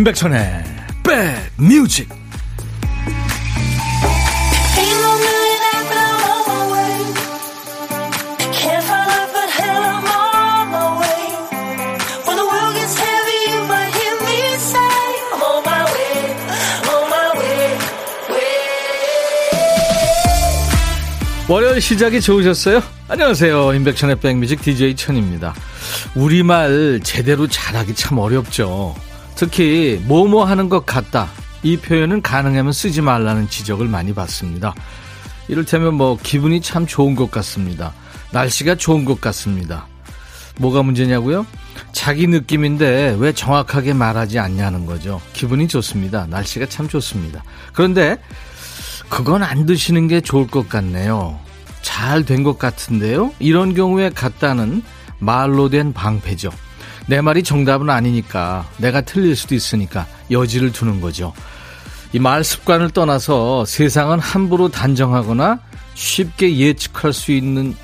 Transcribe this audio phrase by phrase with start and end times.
[0.00, 0.64] 임백천의
[1.58, 2.08] 백뮤직
[21.46, 22.82] 월요일 시작이 좋으셨어요?
[23.08, 23.74] 안녕하세요.
[23.74, 25.54] 임백천의 백뮤직 DJ 천입니다.
[26.14, 28.94] 우리말 제대로 잘하기 참 어렵죠.
[29.40, 31.30] 특히 뭐뭐 하는 것 같다.
[31.62, 34.74] 이 표현은 가능하면 쓰지 말라는 지적을 많이 받습니다.
[35.48, 37.94] 이를테면 뭐 기분이 참 좋은 것 같습니다.
[38.32, 39.86] 날씨가 좋은 것 같습니다.
[40.58, 41.46] 뭐가 문제냐고요?
[41.92, 45.22] 자기 느낌인데 왜 정확하게 말하지 않냐는 거죠.
[45.32, 46.26] 기분이 좋습니다.
[46.28, 47.42] 날씨가 참 좋습니다.
[47.72, 48.18] 그런데
[49.08, 51.40] 그건 안 드시는 게 좋을 것 같네요.
[51.80, 53.32] 잘 된 것 같은데요?
[53.38, 54.82] 이런 경우에 같다는
[55.18, 56.50] 말로 된 방패죠.
[57.06, 61.32] 내 말이 정답은 아니니까 내가 틀릴 수도 있으니까 여지를 두는 거죠.
[62.12, 65.60] 이 말 습관을 떠나서 세상은 함부로 단정하거나
[65.94, 67.74] 쉽게 예측할 수 있는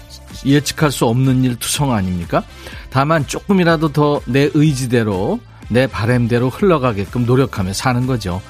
[0.44, 2.42] 예측할 수 없는 일 투성 아닙니까?
[2.90, 8.40] 다만 조금이라도 더 내 의지대로 내 바램대로 흘러가게끔 노력하며 사는 거죠.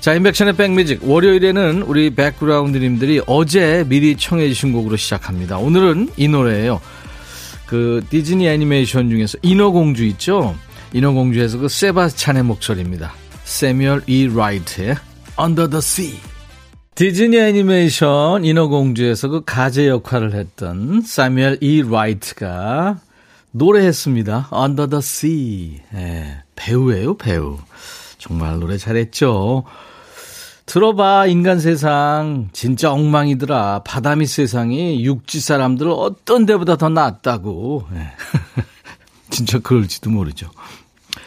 [0.00, 1.00] 자, 임백천의 백뮤직.
[1.02, 5.56] 월요일에는 우리 백그라운드님들이 어제 미리 청해주신 곡으로 시작합니다.
[5.58, 6.80] 오늘은 이 노래예요.
[7.74, 10.54] 그 디즈니 애니메이션 중에서 인어공주 있죠?
[10.92, 13.12] 인어공주에서 그 세바스찬의 목소리입니다.
[13.42, 14.28] 세뮤얼 E.
[14.32, 14.94] 라이트의
[15.40, 16.20] Under the Sea.
[16.94, 21.82] 디즈니 애니메이션 인어공주에서 그 가재 역할을 했던 사뮤엘 E.
[21.82, 23.00] 라이트가
[23.50, 24.50] 노래했습니다.
[24.54, 25.80] Under the Sea.
[25.94, 27.58] 예, 배우예요, 배우.
[28.18, 29.64] 정말 노래 잘했죠.
[30.66, 32.48] 들어봐, 인간 세상.
[32.52, 33.82] 진짜 엉망이더라.
[33.84, 37.86] 바다 밑 세상이 육지 사람들 어떤 데보다 더 낫다고.
[37.92, 38.08] 네.
[39.30, 40.48] 진짜 그럴지도 모르죠.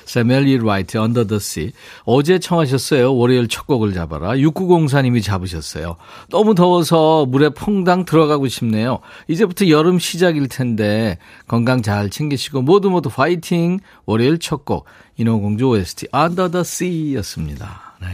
[0.06, 0.60] 새뮤얼 E.
[0.60, 1.74] 라이트 Under the Sea.
[2.04, 3.16] 어제 청하셨어요.
[3.16, 4.32] 월요일 첫 곡을 잡아라.
[4.32, 5.98] 6904님이 잡으셨어요.
[6.30, 9.00] 너무 더워서 물에 퐁당 들어가고 싶네요.
[9.28, 13.80] 이제부터 여름 시작일 텐데 건강 잘 챙기시고 모두 모두 화이팅.
[14.06, 14.86] 월요일 첫 곡.
[15.18, 17.98] 인어공주 OST Under the Sea였습니다.
[18.02, 18.08] 네.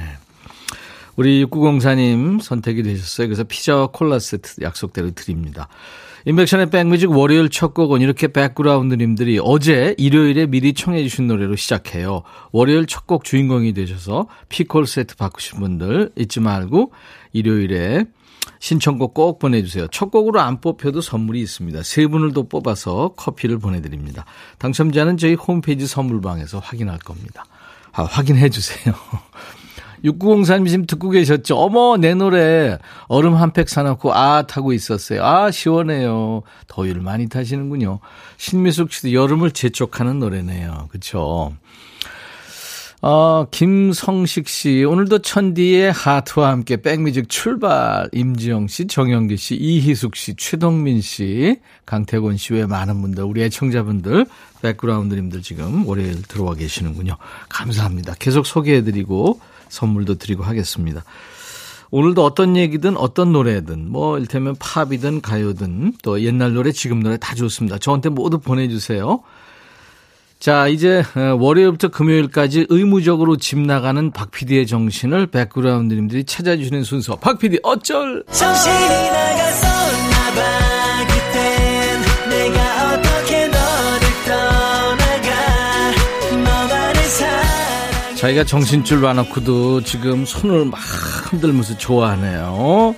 [1.15, 3.27] 우리 6904님 선택이 되셨어요.
[3.27, 5.67] 그래서 피자와 콜라 세트 약속대로 드립니다.
[6.25, 12.23] 임백천의 백뮤직 월요일 첫 곡은 이렇게 백그라운드님들이 어제 일요일에 미리 청해 주신 노래로 시작해요.
[12.51, 16.93] 월요일 첫 곡 주인공이 되셔서 피콜 세트 받고 싶은 분들 잊지 말고
[17.33, 18.05] 일요일에
[18.59, 19.87] 신청곡 꼭 보내주세요.
[19.87, 21.83] 첫 곡으로 안 뽑혀도 선물이 있습니다.
[21.83, 24.23] 세 분을 더 뽑아서 커피를 보내드립니다.
[24.59, 27.45] 당첨자는 저희 홈페이지 선물방에서 확인할 겁니다.
[27.91, 28.95] 아, 확인해 주세요.
[30.03, 31.55] 6904님 지금 듣고 계셨죠?
[31.57, 32.77] 어머, 내 노래
[33.07, 35.23] 얼음 한 팩 사놓고 아 타고 있었어요.
[35.23, 36.41] 아, 시원해요.
[36.67, 37.99] 더위를 많이 타시는군요.
[38.37, 40.87] 신미숙 씨도 여름을 재촉하는 노래네요.
[40.91, 41.53] 그쵸?
[43.05, 48.07] 어, 김성식 씨, 오늘도 천디의 하트와 함께 백뮤직 출발.
[48.13, 54.25] 임지영 씨, 정영기 씨, 이희숙 씨, 최동민 씨, 강태곤 씨 외 많은 분들, 우리 애청자분들,
[54.61, 57.17] 백그라운드님들 지금 월요일 들어와 계시는군요.
[57.49, 58.15] 감사합니다.
[58.19, 59.37] 계속 소개해드리고
[59.69, 61.03] 선물도 드리고 하겠습니다.
[61.91, 67.35] 오늘도 어떤 얘기든 어떤 노래든 뭐 일테면 팝이든 가요든 또 옛날 노래 지금 노래 다
[67.35, 67.77] 좋습니다.
[67.77, 69.21] 저한테 모두 보내주세요.
[70.39, 77.37] 자 이제 어, 월요일부터 금요일까지 의무적으로 집 나가는 박 PD의 정신을 백그라운드님들이 찾아주시는 순서 박
[77.37, 79.67] PD 어쩔 정신이 나가서
[80.09, 80.72] 나봐
[88.23, 90.79] 자기가 정신줄 놔놓고도 지금 손을 막
[91.29, 92.95] 흔들면서 좋아하네요.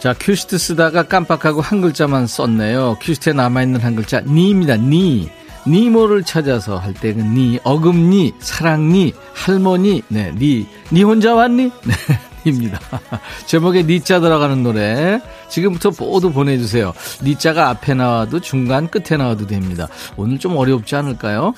[0.00, 2.96] 자, 큐시트 쓰다가 깜빡하고 한 글자만 썼네요.
[3.00, 5.30] 큐시트에 남아있는 한 글자, 니입니다, 니.
[5.64, 11.70] 니모를 찾아서 할 때는 니, 어금니, 사랑니, 할머니, 네, 니, 니 혼자 왔니?
[11.84, 11.94] 네,
[12.44, 12.78] 입니다.
[13.46, 16.92] 제목에 니자 들어가는 노래 지금부터 모두 보내주세요.
[17.22, 19.88] 니자가 앞에 나와도 중간 끝에 나와도 됩니다.
[20.16, 21.54] 오늘 좀 어렵지 않을까요?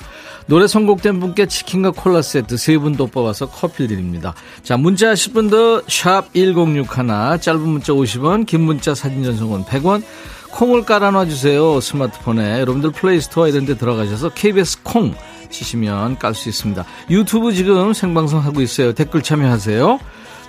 [0.46, 4.34] 노래 선곡된 분께 치킨과 콜라 세트 세 분 더 뽑아서 커피 드립니다.
[4.64, 10.02] 자, 문자 하실 분들 샵 1061, 짧은 문자 50원, 긴 문자 사진 전송은 100원,
[10.50, 11.80] 콩을 깔아놔 주세요.
[11.80, 15.14] 스마트폰에 여러분들 플레이스토어 이런 데 들어가셔서 KBS 콩
[15.50, 16.84] 치시면 깔 수 있습니다.
[17.10, 18.92] 유튜브 지금 생방송 하고 있어요.
[18.92, 19.98] 댓글 참여하세요.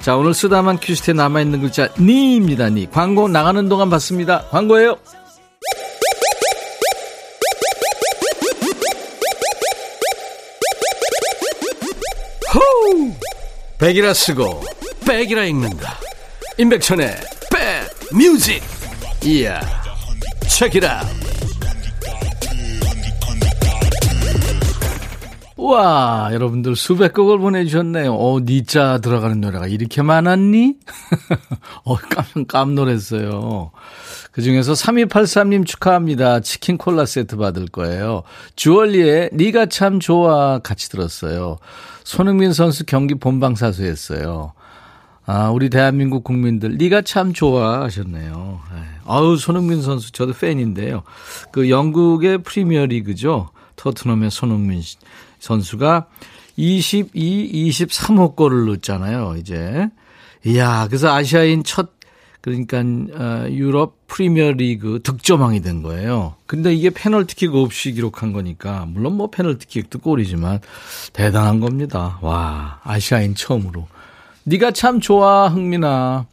[0.01, 2.69] 자, 오늘 쓰다만 큐시트에 남아있는 글자 니입니다.
[2.69, 2.89] 니.
[2.89, 4.47] 광고 나가는 동안 받습니다.
[4.49, 4.97] 광고예요.
[12.53, 13.13] 호우!
[13.77, 14.63] 백이라 쓰고
[15.07, 15.99] 백이라 읽는다.
[16.57, 17.15] 임백천의
[17.51, 18.63] 백 뮤직.
[19.23, 19.61] 이야.
[20.49, 21.01] Check it out.
[25.61, 28.15] 와, 여러분들 수백 곡을 보내주셨네요.
[28.15, 30.73] 어, 니자 들어가는 노래가 이렇게 많았니?
[31.85, 33.69] 어, 깜, 깜놀했어요.
[34.31, 36.39] 그 중에서 3283님 축하합니다.
[36.39, 38.23] 치킨 콜라 세트 받을 거예요.
[38.55, 41.57] 주얼리의 니가 참 좋아 같이 들었어요.
[42.03, 44.53] 손흥민 선수 경기 본방 사수 했어요.
[45.27, 48.61] 아, 우리 대한민국 국민들 니가 참 좋아 하셨네요.
[48.73, 48.81] 네.
[49.05, 51.03] 아우, 손흥민 선수 저도 팬인데요.
[51.51, 53.49] 그 영국의 프리미어 리그죠.
[53.75, 54.81] 토트넘의 손흥민
[55.41, 56.07] 선수가
[56.55, 59.89] 22, 23호 골을 넣었잖아요, 이제.
[60.45, 61.89] 이야, 그래서 아시아인 첫
[62.41, 66.35] 그러니까 어, 유럽 프리미어 리그 득점왕이 된 거예요.
[66.47, 70.59] 근데 이게 페널티킥 없이 기록한 거니까 물론 뭐 페널티킥도 골이지만
[71.13, 72.17] 대단한 겁니다.
[72.21, 73.87] 와 아시아인 처음으로.
[74.43, 76.25] 네가 참 좋아 흥민아.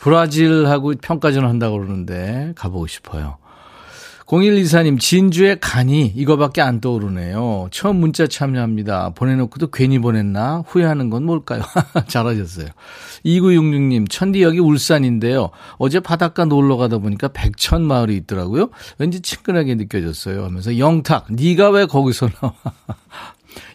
[0.00, 3.38] 브라질하고 평가전 한다고 그러는데 가보고 싶어요.
[4.26, 7.68] 0124님, 진주의 간이 이거밖에 안 떠오르네요.
[7.70, 9.10] 처음 문자 참여합니다.
[9.10, 10.64] 보내놓고도 괜히 보냈나?
[10.66, 11.62] 후회하는 건 뭘까요?
[12.08, 12.68] 잘하셨어요.
[13.26, 15.50] 2966님, 천디 여기 울산인데요.
[15.76, 18.70] 어제 바닷가 놀러 가다 보니까 백천 마을이 있더라고요.
[18.98, 20.44] 왠지 친근하게 느껴졌어요.
[20.44, 22.54] 하면서 영탁, 네가 왜 거기서 나와?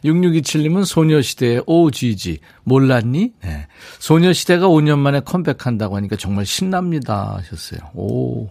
[0.04, 2.40] 6627님은 소녀시대의 OGG.
[2.64, 3.34] 몰랐니?
[3.44, 3.68] 네.
[4.00, 7.38] 소녀시대가 5년 만에 컴백한다고 하니까 정말 신납니다.
[7.38, 7.80] 하셨어요.
[7.94, 8.50] 오.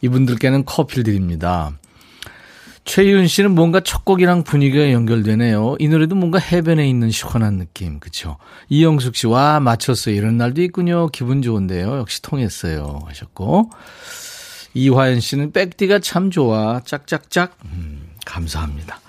[0.00, 1.72] 이분들께는 커피를 드립니다.
[2.84, 5.76] 최희은 씨는 뭔가 첫 곡이랑 분위기가 연결되네요.
[5.78, 8.38] 이 노래도 뭔가 해변에 있는 시원한 느낌, 그쵸?
[8.70, 10.14] 이영숙 씨, 와, 맞췄어요.
[10.14, 11.06] 이런 날도 있군요.
[11.08, 11.98] 기분 좋은데요.
[11.98, 13.00] 역시 통했어요.
[13.06, 13.70] 하셨고.
[14.74, 16.80] 이화연 씨는 백디가 참 좋아.
[16.84, 17.56] 짝짝짝.
[17.66, 19.00] 음, 감사합니다.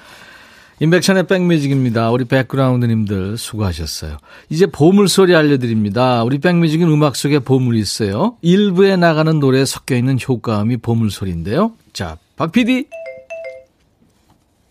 [0.79, 2.11] 인백션의 백뮤직입니다.
[2.11, 4.17] 우리 백그라운드님들 수고하셨어요.
[4.49, 6.23] 이제 보물소리 알려드립니다.
[6.23, 8.37] 우리 백뮤직은 음악 속에 보물이 있어요.
[8.41, 11.73] 일부에 나가는 노래에 섞여있는 효과음이 보물소리인데요.
[11.93, 12.87] 자, 박 PD.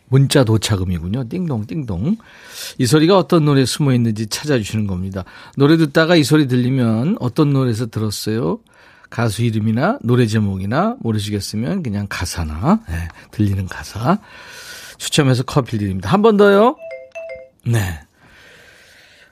[0.08, 1.28] 문자 도착음이군요.
[1.30, 2.16] 띵동, 띵동.
[2.78, 5.24] 이 소리가 어떤 노래에 숨어 있는지 찾아주시는 겁니다.
[5.56, 8.58] 노래 듣다가 이 소리 들리면 어떤 노래에서 들었어요?
[9.08, 14.18] 가수 이름이나 노래 제목이나 모르시겠으면 그냥 가사나, 네, 들리는 가사.
[15.06, 16.08] 추첨해서 커피 드립니다.
[16.10, 16.76] 한 번 더요.
[17.66, 17.78] 네.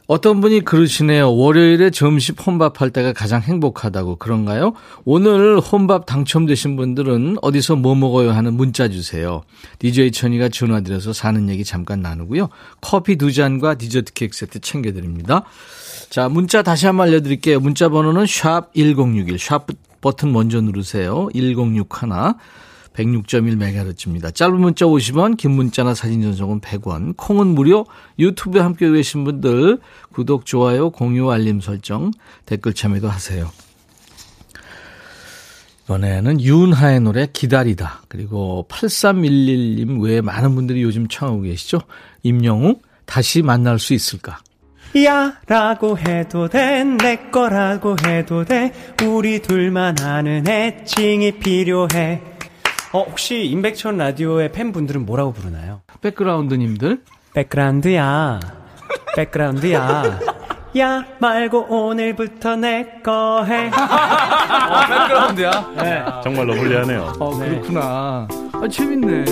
[0.09, 1.33] 어떤 분이 그러시네요.
[1.37, 4.73] 월요일에 점심 혼밥할 때가 가장 행복하다고 그런가요?
[5.05, 9.43] 오늘 혼밥 당첨되신 분들은 어디서 뭐 먹어요 하는 문자 주세요.
[9.79, 12.49] DJ 천이가 전화드려서 사는 얘기 잠깐 나누고요.
[12.81, 15.45] 커피 두 잔과 디저트 케이크 세트 챙겨드립니다.
[16.09, 17.61] 자, 문자 다시 한번 알려드릴게요.
[17.61, 19.69] 문자 번호는 샵 1061, 샵
[20.01, 21.29] 버튼 먼저 누르세요.
[21.35, 22.35] 1061.
[22.95, 24.35] 106.1MHz입니다.
[24.35, 27.87] 짧은 문자 50원, 긴 문자나 사진 전송은 100원, 콩은 무료,
[28.19, 29.79] 유튜브에 함께 계신 분들
[30.13, 32.11] 구독, 좋아요, 공유, 알림 설정,
[32.47, 33.51] 댓글 참여도 하세요.
[35.85, 38.03] 이번에는 윤하의 노래 기다리다.
[38.09, 41.81] 그리고 8311님 외에 많은 분들이 요즘 청하고 계시죠.
[42.23, 44.39] 임영웅 다시 만날 수 있을까?
[45.05, 48.73] 야 라고 해도 돼 내 거라고 해도 돼
[49.05, 52.23] 우리 둘만 아는 애칭이 필요해
[52.93, 55.83] 어, 혹시 임백천 라디오의 팬분들은 뭐라고 부르나요?
[56.01, 57.03] 백그라운드님들?
[57.35, 58.41] 백그라운드야.
[59.17, 60.21] 백그라운드야.
[60.79, 63.69] 야 말고 오늘부터 내 거 해.
[63.71, 65.73] 어, 백그라운드야?
[65.83, 66.05] 네.
[66.25, 67.13] 정말로 불리하네요.
[67.21, 68.29] 어, 그렇구나.
[68.53, 69.25] 아, 재밌네.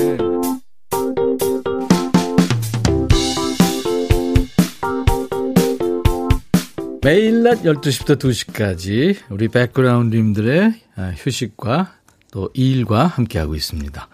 [7.02, 11.92] 매일 낮 12시부터 2시까지 우리 백그라운드님들의 아, 휴식과
[12.30, 14.08] 또 일과 함께하고 있습니다.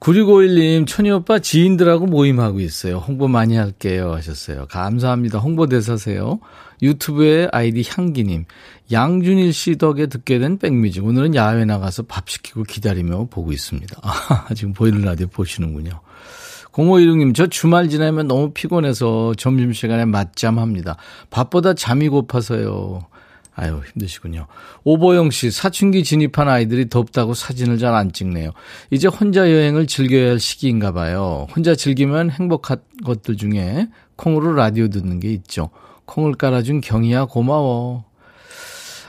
[0.00, 2.98] 9651님, 천희 오빠 지인들하고 모임하고 있어요.
[2.98, 4.12] 홍보 많이 할게요.
[4.14, 4.66] 하셨어요.
[4.66, 5.38] 감사합니다.
[5.38, 6.40] 홍보대사세요.
[6.82, 8.46] 유튜브에 아이디 향기님,
[8.90, 11.04] 양준일 씨 덕에 듣게 된 백뮤직.
[11.04, 13.96] 오늘은 야외 나가서 밥 시키고 기다리며 보고 있습니다.
[14.02, 16.00] 아, 지금 보이는 라디오 보시는군요.
[16.72, 20.96] 0516님, 저 주말 지나면 너무 피곤해서 점심시간에 맞잠 합니다.
[21.30, 23.06] 밥보다 잠이 고파서요.
[23.54, 24.46] 아유, 힘드시군요.
[24.84, 28.52] 오보영 씨, 사춘기 진입한 아이들이 덥다고 사진을 잘 안 찍네요.
[28.90, 31.46] 이제 혼자 여행을 즐겨야 할 시기인가 봐요.
[31.54, 35.68] 혼자 즐기면 행복한 것들 중에 콩으로 라디오 듣는 게 있죠.
[36.06, 38.04] 콩을 깔아준 경이야 고마워.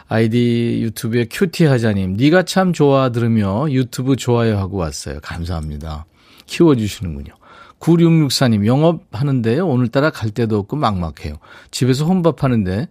[0.09, 5.19] 아이디 유튜브에 큐티 하자님, 네가 참 좋아 들으며 유튜브 좋아요 하고 왔어요.
[5.21, 6.05] 감사합니다.
[6.45, 7.33] 키워주시는군요.
[7.79, 9.65] 9664님, 영업하는데요.
[9.65, 11.35] 오늘따라 갈 데도 없고 막막해요.
[11.71, 12.87] 집에서 혼밥하는데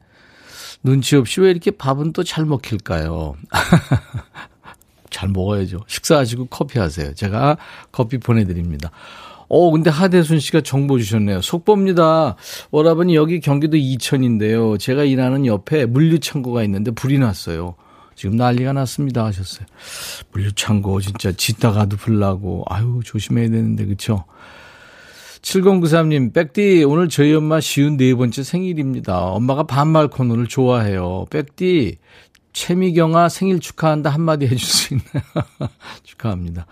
[0.82, 3.34] 눈치 없이 왜 이렇게 밥은 또 잘 먹힐까요?
[5.10, 5.80] 잘 먹어야죠.
[5.86, 7.12] 식사하시고 커피 하세요.
[7.14, 7.58] 제가
[7.92, 8.90] 커피 보내드립니다.
[9.48, 11.42] 어, 근데 하대순 씨가 정보 주셨네요.
[11.42, 12.36] 속보입니다.
[12.70, 14.78] 오라버니 여기 경기도 이천인데요.
[14.78, 17.74] 제가 일하는 옆에 물류창고가 있는데 불이 났어요.
[18.14, 19.66] 지금 난리가 났습니다 하셨어요.
[20.32, 24.24] 물류창고 진짜 짓다가도 불나고 아유 조심해야 되는데 그쵸?
[25.42, 29.18] 7093님, 백디, 오늘 저희 엄마 쉬운 네 번째 생일입니다.
[29.18, 31.26] 엄마가 반말 코너를 좋아해요.
[31.30, 31.98] 백디,
[32.52, 35.22] 최미경아 생일 축하한다 한마디 해줄 수 있나요?
[36.04, 36.66] 축하합니다.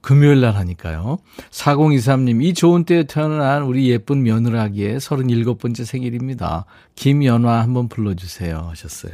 [0.00, 1.18] 금요일 날 하니까요.
[1.50, 6.64] 4023님, 이 좋은 때에 태어난 우리 예쁜 며느라기의 37번째 생일입니다.
[6.96, 8.66] 김연화 한번 불러주세요.
[8.70, 9.12] 하셨어요.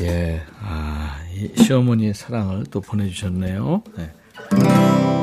[0.00, 3.82] 예, 아, 이 시어머니의 사랑을 또 보내주셨네요.
[3.96, 5.17] 네.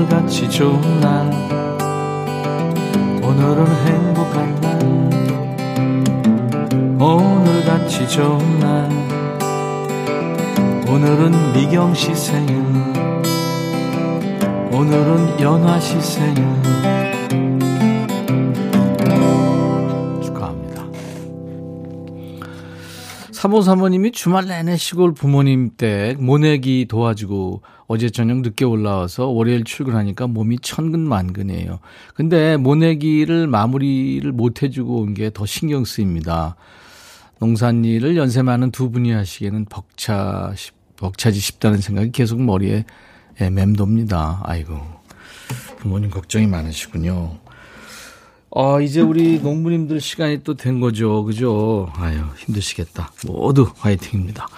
[0.00, 1.30] 오늘같이 좋은 날,
[3.22, 4.80] 오늘은 행복한 날,
[6.98, 8.88] 오늘같이 좋은 날,
[10.88, 12.62] 오늘은 미경 씨 생일,
[14.72, 16.46] 오늘은 연화 씨 생일,
[23.44, 30.58] 사모사모님이 주말 내내 시골 부모님 댁 모내기 도와주고 어제 저녁 늦게 올라와서 월요일 출근하니까 몸이
[30.58, 31.78] 천근만근해요.
[32.14, 36.56] 근데 모내기를 마무리를 못 해주고 온 게 더 신경 쓰입니다.
[37.38, 40.52] 농산일을 연세 많은 두 분이 하시기에는 벅차,
[40.98, 42.84] 벅차지 싶다는 생각이 계속 머리에
[43.40, 44.42] 예, 맴돕니다.
[44.44, 44.78] 아이고.
[45.78, 47.38] 부모님 걱정이 많으시군요.
[48.50, 51.24] 어, 이제 우리 농부님들 시간이 또 된 거죠.
[51.24, 51.90] 그죠?
[51.96, 53.12] 아유, 힘드시겠다.
[53.26, 54.48] 모두 화이팅입니다.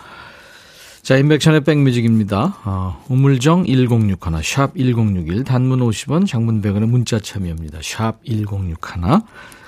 [1.03, 2.59] 자, 인백션의 백뮤직입니다.
[2.65, 7.81] 어, 우물정 1061, 샵 1061, 단문 50원, 장문 100원의 문자 참여입니다.
[7.83, 8.77] 샵 1061.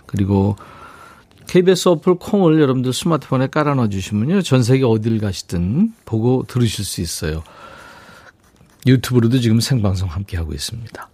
[0.06, 0.56] 그리고
[1.46, 4.40] KBS 어플 콩을 여러분들 스마트폰에 깔아놔 주시면요.
[4.42, 7.42] 전 세계 어딜 가시든 보고 들으실 수 있어요.
[8.86, 11.08] 유튜브로도 지금 생방송 함께 하고 있습니다.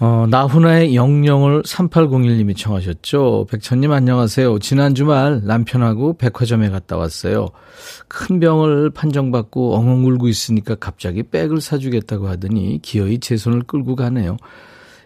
[0.00, 3.46] 어, 나훈아의 영영을 3801님이 청하셨죠.
[3.50, 4.60] 백천님 안녕하세요.
[4.60, 7.48] 지난 주말 남편하고 백화점에 갔다 왔어요.
[8.06, 14.36] 큰 병을 판정받고 엉엉 울고 있으니까 갑자기 백을 사주겠다고 하더니 기어이 제 손을 끌고 가네요.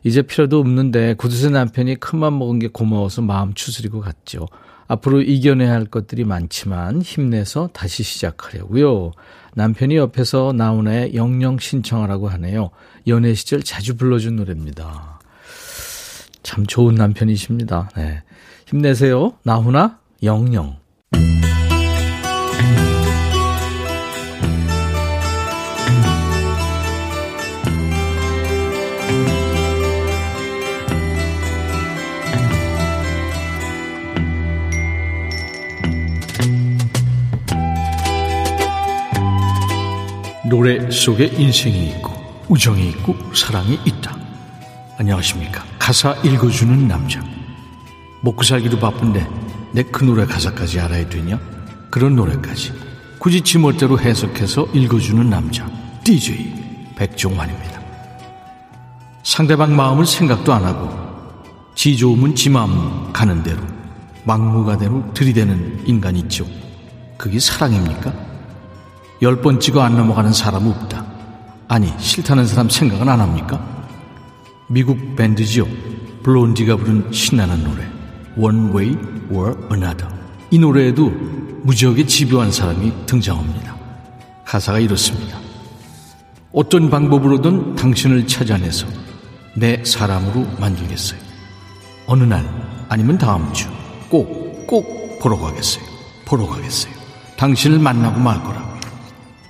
[0.04, 4.46] 이제 필요도 없는데 구두쇠 남편이 큰맘 먹은 게 고마워서 마음 추스리고 갔죠.
[4.88, 9.12] 앞으로 이겨내야 할 것들이 많지만 힘내서 다시 시작하려고요.
[9.54, 12.70] 남편이 옆에서 나훈아의 영영 신청하라고 하네요.
[13.06, 15.20] 연애 시절 자주 불러준 노래입니다.
[16.42, 17.90] 참 좋은 남편이십니다.
[17.96, 18.22] 네.
[18.66, 19.34] 힘내세요.
[19.44, 20.80] 나훈아, 영영.
[40.48, 42.11] 노래 속에 인생이 있고
[42.52, 44.14] 우정이 있고 사랑이 있다.
[44.98, 45.64] 안녕하십니까.
[45.78, 47.24] 가사 읽어주는 남자.
[48.20, 49.26] 먹고 살기도 바쁜데
[49.72, 51.40] 내 그 노래 가사까지 알아야 되냐?
[51.88, 52.74] 그런 노래까지
[53.18, 55.66] 굳이 지멋대로 해석해서 읽어주는 남자.
[56.04, 57.80] DJ 백종환입니다.
[59.22, 60.90] 상대방 마음을 생각도 안 하고
[61.74, 63.62] 지 좋으면 지 마음 가는 대로
[64.24, 66.46] 막무가내로 들이대는 인간 있죠.
[67.16, 68.12] 그게 사랑입니까?
[69.22, 71.11] 열 번 찍어 안 넘어가는 사람 없다.
[71.72, 73.58] 아니, 싫다는 사람 생각은 안 합니까?
[74.68, 75.66] 미국 밴드지요.
[76.22, 77.82] 블론디가 부른 신나는 노래.
[78.36, 78.96] One Way
[79.30, 80.06] or Another.
[80.50, 81.08] 이 노래에도
[81.62, 83.74] 무지하게 집요한 사람이 등장합니다.
[84.44, 85.38] 가사가 이렇습니다.
[86.52, 88.86] 어떤 방법으로든 당신을 찾아내서
[89.56, 91.18] 내 사람으로 만들겠어요.
[92.06, 92.46] 어느 날
[92.90, 93.70] 아니면 다음 주
[94.10, 95.82] 꼭, 꼭 보러 가겠어요.
[96.26, 96.92] 보러 가겠어요.
[97.38, 98.61] 당신을 만나고 말 거라.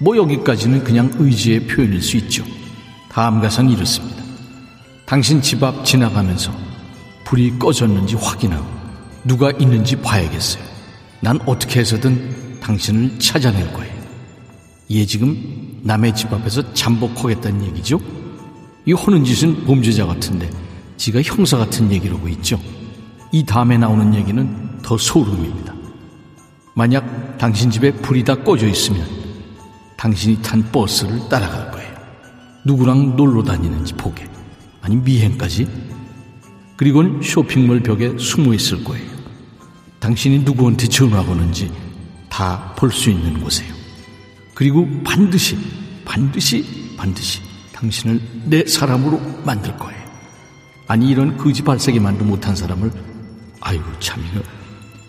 [0.02, 2.44] 뭐 여기까지는 그냥 의지의 표현일 수 있죠.
[3.08, 4.20] 다음 가사는 이렇습니다.
[5.06, 6.52] 당신 집 앞 지나가면서
[7.24, 8.66] 불이 꺼졌는지 확인하고
[9.24, 10.64] 누가 있는지 봐야겠어요.
[11.20, 13.92] 난 어떻게 해서든 당신을 찾아낼 거예요.
[14.90, 18.00] 얘 지금 남의 집 앞에서 잠복하겠다는 얘기죠?
[18.84, 20.50] 이 하는 짓은 범죄자 같은데
[20.96, 22.58] 지가 형사 같은 얘기라고 있죠.
[23.30, 25.72] 이 다음에 나오는 얘기는 더 소름입니다.
[26.74, 29.21] 만약 당신 집에 불이 다 꺼져 있으면
[30.02, 31.94] 당신이 탄 버스를 따라갈 거예요.
[32.64, 34.28] 누구랑 놀러 다니는지 보게.
[34.80, 35.68] 아니 미행까지?
[36.76, 39.06] 그리고는 쇼핑몰 벽에 숨어 있을 거예요.
[40.00, 41.70] 당신이 누구한테 전화 거는지
[42.28, 43.72] 다 볼 수 있는 곳에요.
[44.54, 45.56] 그리고 반드시,
[46.04, 46.64] 반드시,
[46.96, 47.40] 반드시
[47.72, 50.02] 당신을 내 사람으로 만들 거예요.
[50.88, 52.90] 아니 이런 거지 발싸개만도 못한 사람을
[53.60, 54.42] 아이고 참 이거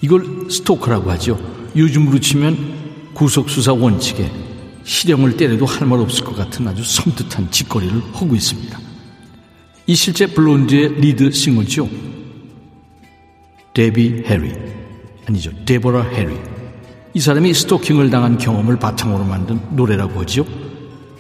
[0.01, 1.39] 이걸 스토커라고 하죠.
[1.75, 4.42] 요즘으로 치면 구속수사 원칙에
[4.83, 8.79] 실형을 때려도 할 말 없을 것 같은 아주 섬뜩한 짓거리를 하고 있습니다.
[9.87, 11.89] 이 실제 블론디의 리드 싱어죠.
[13.73, 14.53] 데비 해리
[15.27, 15.51] 아니죠.
[15.65, 16.35] 데보라 해리
[17.13, 20.45] 이 사람이 스토킹을 당한 경험을 바탕으로 만든 노래라고 하죠.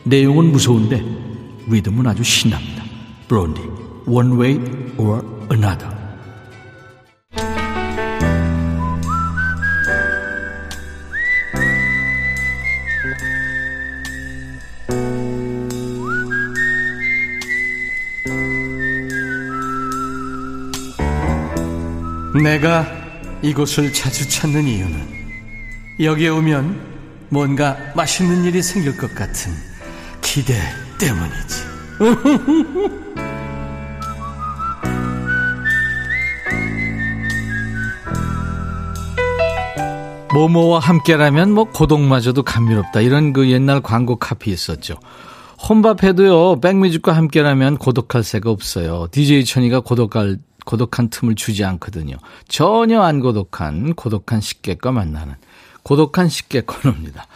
[0.03, 1.03] 내용은 무서운데
[1.67, 2.83] 리듬은 아주 신납니다.
[3.27, 3.61] 브론디,
[4.05, 4.59] One Way
[4.97, 6.02] or Another.
[22.41, 22.87] 내가
[23.43, 25.13] 이곳을 자주 찾는 이유는
[25.99, 26.81] 여기에 오면
[27.29, 29.51] 뭔가 맛있는 일이 생길 것 같은
[30.21, 30.55] 기대
[30.99, 31.63] 때문이지.
[40.33, 44.95] 모모와 함께라면 뭐 고독마저도 감미롭다 이런 그 옛날 광고 카피 있었죠.
[45.69, 49.07] 혼밥해도요 백뮤직과 함께라면 고독할 새가 없어요.
[49.11, 52.15] DJ 천이가 고독할 고독한 틈을 주지 않거든요.
[52.47, 55.35] 전혀 안 고독한 고독한 식객과 만나는
[55.83, 57.27] 고독한 식객 코너입니다.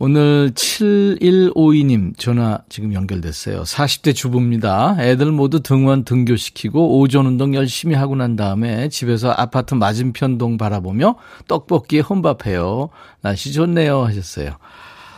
[0.00, 3.62] 오늘 7152님 전화 지금 연결됐어요.
[3.62, 4.96] 40대 주부입니다.
[5.00, 11.16] 애들 모두 등원 등교시키고 오전 운동 열심히 하고 난 다음에 집에서 아파트 맞은편 동 바라보며
[11.48, 12.90] 떡볶이에 혼밥해요.
[13.22, 14.58] 날씨 좋네요 하셨어요.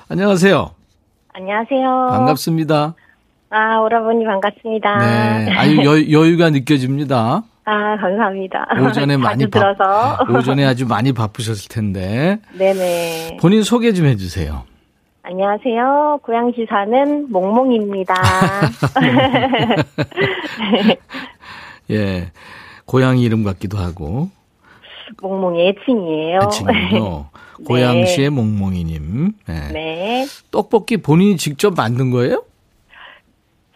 [0.09, 0.71] 안녕하세요.
[1.35, 2.09] 안녕하세요.
[2.11, 2.95] 반갑습니다.
[3.51, 4.99] 아, 오라버니 반갑습니다.
[5.45, 5.51] 네.
[5.53, 7.43] 아유, 여, 여유가 느껴집니다.
[7.65, 8.67] 아, 감사합니다.
[8.81, 10.19] 오전에 많이 들어서.
[10.33, 12.39] 오전에 아주 많이 바쁘셨을 텐데.
[12.57, 13.39] 네네.
[13.41, 14.63] 본인 소개 좀 해주세요.
[15.23, 16.21] 안녕하세요.
[16.23, 18.15] 고양시 사는 몽몽입니다.
[21.91, 22.31] 예.
[22.87, 24.31] 고양이 이름 같기도 하고.
[25.21, 26.39] 몽몽의 애칭이에요.
[26.45, 27.29] 애칭이요.
[27.61, 27.65] 네.
[27.67, 29.33] 고양시의 몽몽이님.
[29.49, 29.69] 네.
[29.73, 30.27] 네.
[30.53, 32.45] 떡볶이 본인이 직접 만든 거예요?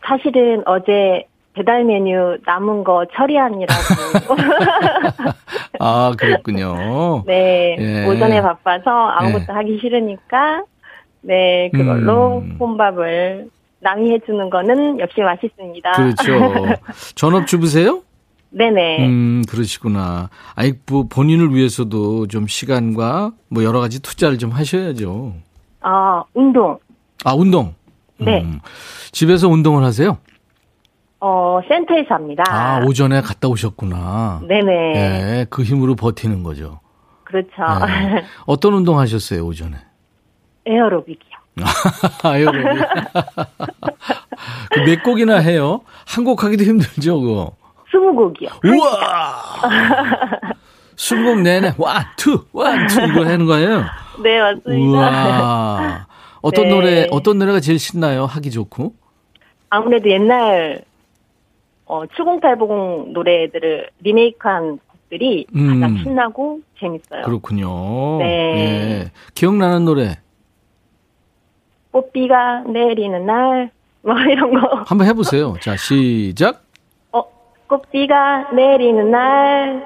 [0.06, 4.34] 사실은 어제 배달 메뉴 남은 거 처리하느라고.
[5.78, 7.22] 아, 그랬군요.
[7.26, 7.76] 네.
[7.78, 8.06] 예.
[8.06, 9.52] 오전에 바빠서 아무것도 예.
[9.54, 10.64] 하기 싫으니까,
[11.22, 12.56] 네, 그걸로 음.
[12.58, 13.48] 혼밥을
[13.80, 15.92] 남이 해주는 거는 역시 맛있습니다.
[15.92, 16.66] 그렇죠.
[17.14, 18.02] 전업주부세요?
[18.50, 19.06] 네네.
[19.06, 20.30] 음, 그러시구나.
[20.54, 25.34] 아이, 뭐, 본인을 위해서도 좀 시간과 뭐 여러 가지 투자를 좀 하셔야죠.
[25.80, 26.78] 아, 운동.
[27.24, 27.74] 아, 운동?
[28.18, 28.42] 네.
[28.42, 28.60] 음,
[29.12, 30.18] 집에서 운동을 하세요?
[31.20, 32.44] 어, 센터에서 합니다.
[32.48, 34.42] 아, 오전에 갔다 오셨구나.
[34.46, 34.72] 네네.
[34.96, 36.80] 예, 그 힘으로 버티는 거죠.
[37.24, 37.50] 그렇죠.
[37.88, 38.24] 예.
[38.46, 39.76] 어떤 운동 하셨어요, 오전에?
[40.66, 41.34] 에어로빅이요.
[42.24, 42.46] 아유,
[44.70, 45.80] 그몇 곡이나 해요?
[46.06, 47.52] 한 곡 하기도 힘들죠, 그거.
[47.90, 48.48] 스무 곡이요.
[48.64, 49.42] 우와!
[50.96, 53.84] 한 곡 내내, one, two, one, two, 이거 하는 거예요?
[54.22, 54.98] 네, 맞습니다.
[54.98, 56.06] 우와.
[56.44, 56.70] 어떤 네.
[56.70, 58.26] 노래, 어떤 노래가 제일 신나요?
[58.26, 58.92] 하기 좋고?
[59.70, 60.82] 아무래도 옛날,
[61.86, 65.80] 어, 7080 노래들을 리메이크한 곡들이 음.
[65.80, 67.22] 가장 신나고 재밌어요.
[67.22, 68.18] 그렇군요.
[68.18, 68.26] 네.
[69.06, 69.10] 예.
[69.34, 70.18] 기억나는 노래
[71.92, 73.70] 꽃비가 내리는 날,
[74.02, 74.82] 뭐 이런 거.
[74.86, 75.54] 한번 해 보세요.
[75.62, 76.62] 자, 시작.
[77.10, 77.22] 어,
[77.68, 79.82] 꽃비가 내리는 날,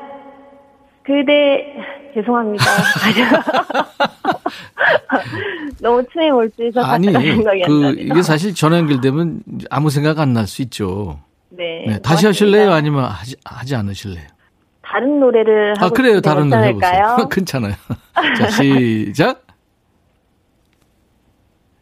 [1.04, 1.76] 그대,
[2.14, 2.64] 죄송합니다.
[5.80, 7.94] 너무 춤에 몰두해서 아니, 그.
[7.98, 11.20] 이게 사실 전화 연결되면 아무 생각 안 날 수 있죠.
[11.50, 11.84] 네.
[11.86, 12.26] 네, 다시.
[12.26, 12.72] 하실래요?
[12.72, 14.26] 아니면 하지, 하지 않으실래요?
[14.82, 16.20] 다른 노래를 하고 아, 그래요.
[16.20, 17.28] 다른 노래 해보세요.
[17.30, 17.74] 괜찮아요.
[18.38, 19.44] 자, 시작.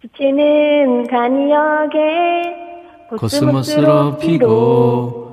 [0.03, 2.67] 지치는 간이역에
[3.19, 5.26] 코스모스로 피고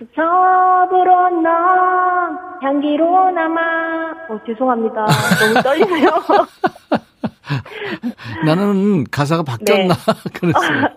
[0.00, 6.10] 수첩으로 넌 향기로 남아 어, 죄송합니다 너무 떨리네요
[8.46, 10.12] 나는 가사가 바뀌었나 네.
[10.32, 10.88] 그랬어요.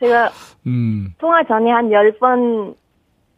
[0.00, 0.30] 제가
[0.66, 1.14] 음.
[1.18, 2.74] 통화 전에 한 10번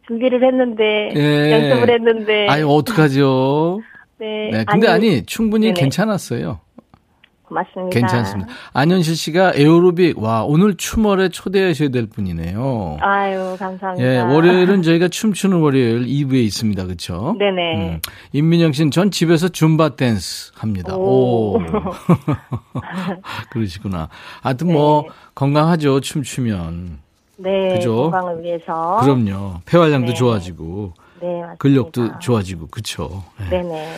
[0.06, 1.52] 준비를 했는데 예.
[1.52, 3.80] 연습을 했는데 아니 어떡하죠?
[4.18, 5.80] 네, 네, 근데 아니, 충분히 네네.
[5.80, 6.58] 괜찮았어요.
[7.48, 8.52] 고맙습니다 괜찮습니다.
[8.74, 12.98] 안현실 씨가 에어로빅 와 오늘 춤월에 초대하셔야 될 분이네요.
[13.00, 16.84] 아유 감사합니다 예, 월요일은 저희가 춤추는 월요일 2부에 있습니다.
[16.84, 17.34] 그렇죠?
[17.38, 18.00] 네네 음.
[18.32, 20.94] 임민영 씨는 전 집에서 줌바 댄스 합니다.
[20.96, 21.56] 오.
[21.56, 21.58] 오.
[23.50, 24.08] 그러시구나.
[24.42, 25.08] 하여튼 뭐 네.
[25.34, 26.00] 건강하죠.
[26.00, 26.98] 춤추면.
[27.38, 28.11] 네 그죠?
[28.11, 29.61] 건강을 위해서 그럼요.
[29.64, 30.14] 폐활량도 네.
[30.14, 33.24] 좋아지고 네 맞습니다 근력도 좋아지고 그렇죠.
[33.50, 33.88] 네네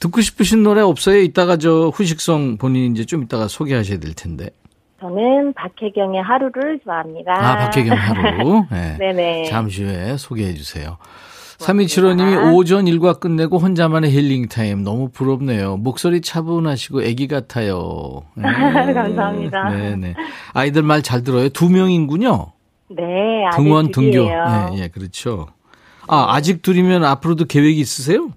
[0.00, 1.18] 듣고 싶으신 노래 없어요?
[1.18, 4.50] 이따가 저 후식성 본인이 이제 좀 이따가 소개하셔야 될 텐데.
[5.00, 7.32] 저는 박혜경의 하루를 좋아합니다.
[7.32, 8.64] 아, 박혜경 하루.
[8.70, 8.96] 네.
[8.98, 9.44] 네네.
[9.44, 10.98] 잠시 후에 소개해 주세요.
[11.58, 15.76] 3275님이 오전 일과 끝내고 혼자만의 힐링 타임 너무 부럽네요.
[15.76, 18.22] 목소리 차분하시고 애기 같아요.
[18.34, 18.42] 네.
[18.92, 19.70] 감사합니다.
[19.70, 20.14] 네네.
[20.52, 21.48] 아이들 말 잘 들어요.
[21.48, 22.52] 두 명인군요.
[22.90, 24.18] 네, 아들 등원 등교.
[24.24, 25.48] 예, 예, 그렇죠.
[26.08, 28.30] 아, 아직 둘이면 앞으로도 계획이 있으세요?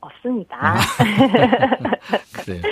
[0.00, 0.56] 없습니다.
[0.60, 0.76] 아.
[2.44, 2.62] 그래요.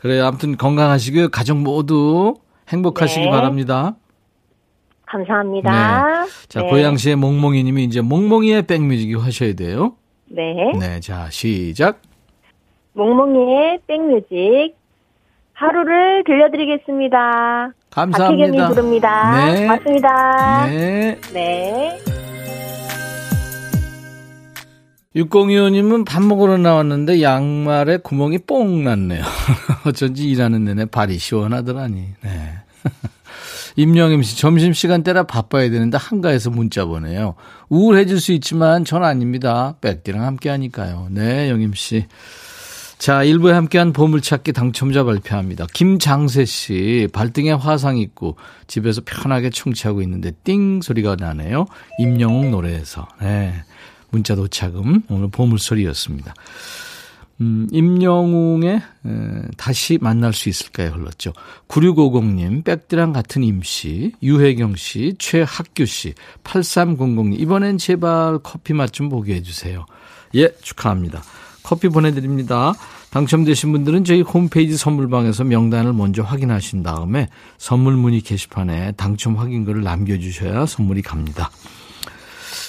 [0.00, 0.26] 그래요.
[0.26, 1.28] 아무튼 건강하시고요.
[1.28, 2.34] 가족 모두
[2.68, 3.30] 행복하시기 네.
[3.30, 3.96] 바랍니다.
[5.06, 5.70] 감사합니다.
[6.24, 6.30] 네.
[6.48, 6.68] 자, 네.
[6.68, 9.94] 고양시의 몽몽이 님이 이제 몽몽이의 백뮤직이 하셔야 돼요.
[10.26, 10.72] 네.
[10.78, 12.02] 네, 자, 시작.
[12.92, 14.76] 몽몽이의 백뮤직.
[15.54, 17.72] 하루를 들려드리겠습니다.
[17.90, 18.52] 감사합니다.
[18.52, 19.46] 박혜경이 부릅니다.
[19.46, 19.66] 네.
[19.66, 20.66] 맞습니다.
[20.66, 21.20] 네.
[21.32, 21.98] 네.
[25.18, 29.22] 6025님은 밥 먹으러 나왔는데 양말에 구멍이 뽕 났네요.
[29.84, 32.06] 어쩐지 일하는 내내 발이 시원하더라니.
[32.22, 32.54] 네.
[33.76, 37.34] 임영임 씨, 점심시간 때라 바빠야 되는데 한가해서 문자 보내요.
[37.68, 39.76] 우울해질 수 있지만 전 아닙니다.
[39.80, 41.08] 백디랑 함께 하니까요.
[41.10, 42.06] 네, 영임 씨.
[42.98, 45.66] 자, 일부에 함께한 보물찾기 당첨자 발표합니다.
[45.72, 51.66] 김장세 씨, 발등에 화상 있고 집에서 편하게 청취하고 있는데 띵 소리가 나네요.
[52.00, 53.06] 임영웅 노래에서.
[53.20, 53.54] 네.
[54.10, 56.34] 문자 도착음, 오늘 보물소리였습니다.
[57.40, 58.80] 음, 임영웅의 에,
[59.56, 60.90] 다시 만날 수 있을까요?
[60.90, 61.32] 흘렀죠.
[61.68, 69.34] 9650님, 백디랑 같은 임씨, 유혜경 씨, 최학규 씨, 8300님, 이번엔 제발 커피 맛 좀 보게
[69.36, 69.86] 해주세요.
[70.34, 71.22] 예, 축하합니다.
[71.62, 72.72] 커피 보내드립니다.
[73.10, 80.66] 당첨되신 분들은 저희 홈페이지 선물방에서 명단을 먼저 확인하신 다음에 선물 문의 게시판에 당첨 확인글을 남겨주셔야
[80.66, 81.50] 선물이 갑니다.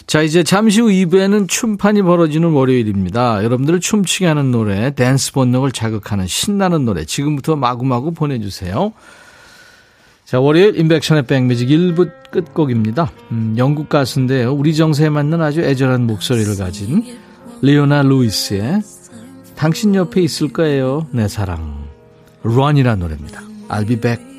[0.09, 3.43] 자, 이제 잠시 후 2부에는 춤판이 벌어지는 월요일입니다.
[3.43, 8.91] 여러분들 춤추게 하는 노래, 댄스 본능을 자극하는 신나는 노래, 지금부터 마구마구 보내주세요.
[10.25, 13.11] 자, 월요일 인백션의 백뮤직 1부 끝곡입니다.
[13.31, 14.51] 음, 영국 가수인데요.
[14.51, 17.03] 우리 정세에 맞는 아주 애절한 목소리를 가진
[17.61, 18.81] 리오나 루이스의
[19.55, 21.87] 당신 옆에 있을 거예요, 내 사랑.
[22.41, 23.43] 런이라는 노래입니다.
[23.67, 24.38] I'll be back.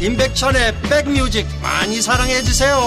[0.00, 2.80] 임백천의 백뮤직 많이 사랑해 주세요.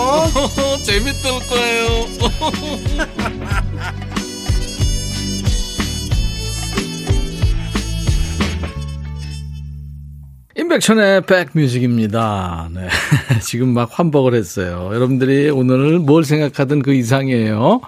[0.83, 2.07] 재밌을 거예요.
[10.57, 12.69] 임백천의 백뮤직입니다.
[12.73, 12.89] 네.
[13.45, 14.89] 지금 막 환복을 했어요.
[14.91, 17.81] 여러분들이 오늘 뭘 생각하든 그 이상이에요.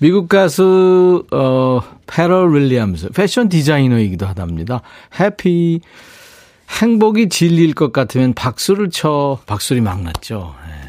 [0.00, 4.82] 미국 가수, 어, 패럴 윌리엄스, 패션 디자이너이기도 하답니다.
[5.18, 5.80] Happy
[6.80, 10.54] 행복이 진리일 것 같으면 박수를 쳐 박수 소리 막 났죠.
[10.66, 10.80] 네.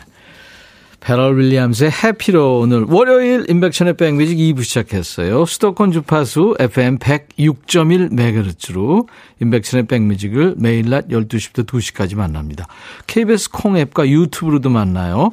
[1.02, 5.46] 페럴 윌리엄스의 Happy로 오늘 월요일 임백천의 백뮤직 2부 시작했어요.
[5.46, 9.08] 수도권 주파수 FM 106.1MHz로
[9.42, 12.68] 임백천의 백뮤직을 매일 낮 12시부터 2시까지 만납니다.
[13.08, 15.32] KBS 콩 앱과 유튜브로도 만나요.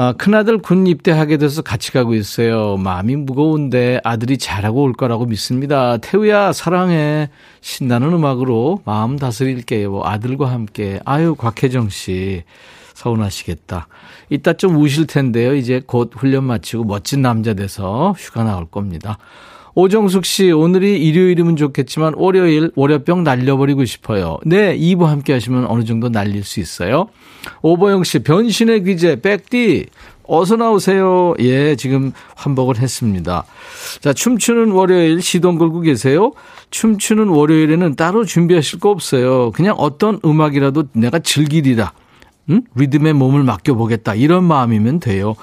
[0.00, 2.76] 아, 큰아들 군 입대하게 돼서 같이 가고 있어요.
[2.76, 5.96] 마음이 무거운데 아들이 잘하고 올 거라고 믿습니다.
[5.96, 7.30] 태우야, 사랑해.
[7.62, 10.02] 신나는 음악으로 마음 다스릴게요.
[10.04, 11.00] 아들과 함께.
[11.04, 12.44] 아유, 곽혜정 씨.
[12.94, 13.88] 서운하시겠다.
[14.30, 15.56] 이따 좀 우실 텐데요.
[15.56, 19.18] 이제 곧 훈련 마치고 멋진 남자 돼서 휴가 나올 겁니다.
[19.78, 24.38] 오정숙 씨, 오늘이 일요일이면 좋겠지만 월요일 월요병 날려버리고 싶어요.
[24.44, 27.10] 네, 2부 함께 하시면 어느 정도 날릴 수 있어요.
[27.62, 29.86] 오보영 씨, 변신의 귀재, 백디,
[30.24, 31.34] 어서 나오세요.
[31.38, 33.44] 예, 지금 환복을 했습니다.
[34.00, 36.32] 자, 춤추는 월요일 시동 걸고 계세요?
[36.70, 39.52] 춤추는 월요일에는 따로 준비하실 거 없어요.
[39.52, 41.92] 그냥 어떤 음악이라도 내가 즐기리라.
[42.50, 42.62] 응?
[42.74, 44.16] 리듬에 몸을 맡겨보겠다.
[44.16, 45.36] 이런 마음이면 돼요.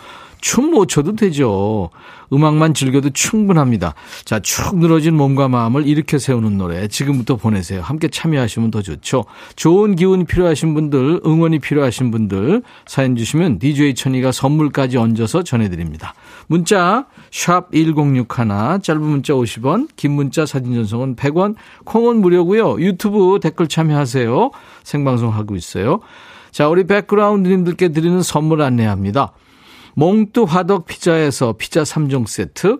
[0.45, 1.89] 춤 못 춰도 되죠.
[2.31, 3.95] 음악만 즐겨도 충분합니다.
[4.25, 7.81] 자, 축 늘어진 몸과 마음을 일으켜 세우는 노래 지금부터 보내세요.
[7.81, 9.25] 함께 참여하시면 더 좋죠.
[9.55, 16.13] 좋은 기운 필요하신 분들, 응원이 필요하신 분들 사연 주시면 DJ 천이가 선물까지 얹어서 전해드립니다.
[16.45, 18.37] 문자 샵 1061,
[18.83, 21.55] 짧은 문자 50원, 긴 문자 사진 전송은 100원,
[21.85, 22.79] 콩은 무료고요.
[22.81, 24.51] 유튜브 댓글 참여하세요.
[24.83, 26.01] 생방송 하고 있어요.
[26.51, 29.31] 자, 우리 백그라운드님들께 드리는 선물 안내합니다.
[29.95, 32.79] 몽뚜 화덕 피자에서 피자 3종 세트,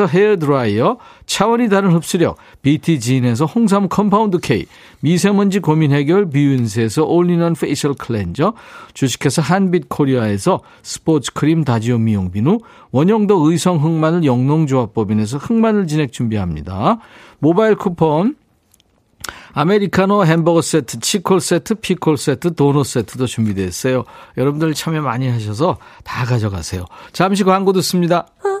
[0.01, 4.65] 핀란드에서 헤어드라이어, 차원이 다른 흡수력, BT진에서 홍삼 compound K,
[5.01, 8.53] 미세먼지 고민 해결 뷰인스에서 all-in-one facial cleanser,
[8.93, 12.59] 주식회사 한빛 코리아에서 스포츠 크림 다지오 미용 비누,
[12.91, 16.99] 원형도 의성 흑마늘 영농조합법인에서 흑마늘 진액 준비합니다.
[17.39, 18.35] 모바일 쿠폰,
[19.53, 24.05] 아메리카노 햄버거 세트, 치콜 세트, 피콜 세트, 도넛 세트도 준비되어 있어요.
[24.37, 26.85] 여러분들 참여 많이 하셔서 다 가져가세요.
[27.11, 28.27] 잠시 광고 듣습니다.
[28.41, 28.60] 제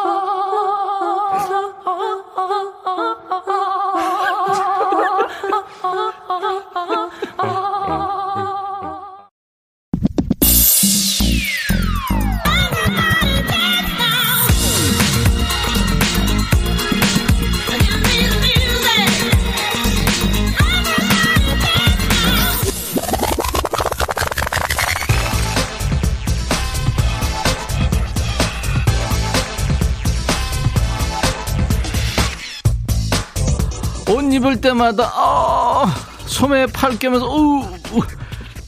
[34.31, 35.93] 옷 입을 때마다 아
[36.25, 37.59] 소매에 팔 껴면서 우,
[37.93, 38.01] 우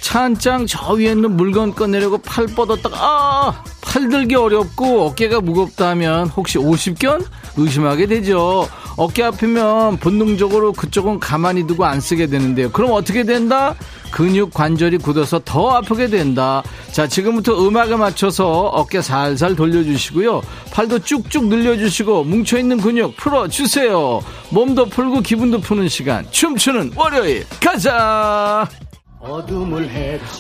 [0.02, 6.28] 찬장 저 위에 있는 물건 꺼내려고 팔 뻗었다가 아 팔 들기 어렵고 어깨가 무겁다 하면
[6.30, 7.24] 혹시 50견?
[7.58, 12.72] 의심하게 되죠 어깨 아프면 본능적으로 그쪽은 가만히 두고 안 쓰게 되는데요.
[12.72, 13.76] 그럼 어떻게 된다?
[14.12, 16.62] 근육 관절이 굳어서 더 아프게 된다.
[16.92, 20.42] 자 지금부터 음악에 맞춰서 어깨 살살 돌려주시고요.
[20.72, 24.22] 팔도 쭉쭉 늘려주시고 뭉쳐있는 근육 풀어주세요.
[24.52, 26.26] 몸도 풀고 기분도 푸는 시간.
[26.30, 27.46] 춤추는 월요일.
[27.60, 28.68] 가자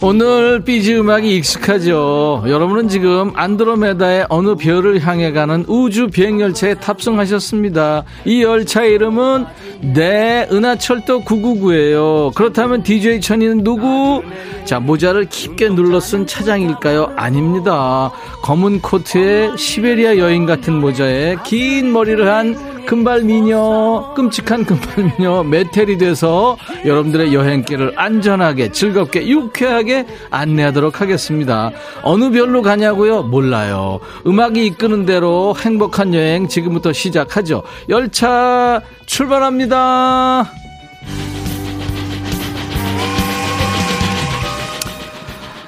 [0.01, 2.43] 오늘 삐지 음악이 익숙하죠.
[2.45, 8.03] 여러분은 지금 안드로메다의 어느 별을 향해 가는 우주 비행 열차에 탑승하셨습니다.
[8.25, 9.45] 이 열차의 이름은
[9.93, 12.33] 네 은하철도 999예요.
[12.35, 14.21] 그렇다면 DJ 천이는 누구?
[14.65, 17.13] 자 모자를 깊게 눌러 쓴 차장일까요?
[17.15, 18.11] 아닙니다.
[18.41, 25.97] 검은 코트에 시베리아 여인 같은 모자에 긴 머리를 한 금발 미녀, 끔찍한 금발 미녀, 메텔이
[25.97, 31.71] 돼서 여러분들의 여행길을 안전하게, 즐겁게, 유쾌하게 안내하도록 하겠습니다.
[32.03, 33.23] 어느 별로 가냐고요?
[33.23, 33.99] 몰라요.
[34.27, 37.63] 음악이 이끄는 대로 행복한 여행 지금부터 시작하죠.
[37.89, 40.49] 열차 출발합니다.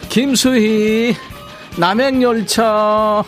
[0.09, 1.13] 김수희,
[1.77, 3.23] 남행열차.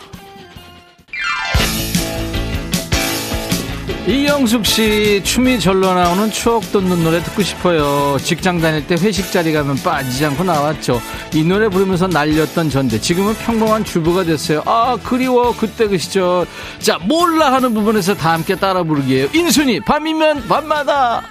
[4.08, 8.16] 이영숙 씨 춤이 절로 나오는 추억 돋는 노래 듣고 싶어요.
[8.18, 10.98] 직장 다닐 때 회식 자리 가면 빠지지 않고 나왔죠.
[11.34, 14.62] 이 노래 부르면서 날렸던 전데 지금은 평범한 주부가 됐어요.
[14.64, 16.46] 아 그리워 그때 그 시절.
[16.78, 19.28] 자 몰라 하는 부분에서 다 함께 따라 부르기예요.
[19.34, 21.22] 인순이 밤이면 밤마다.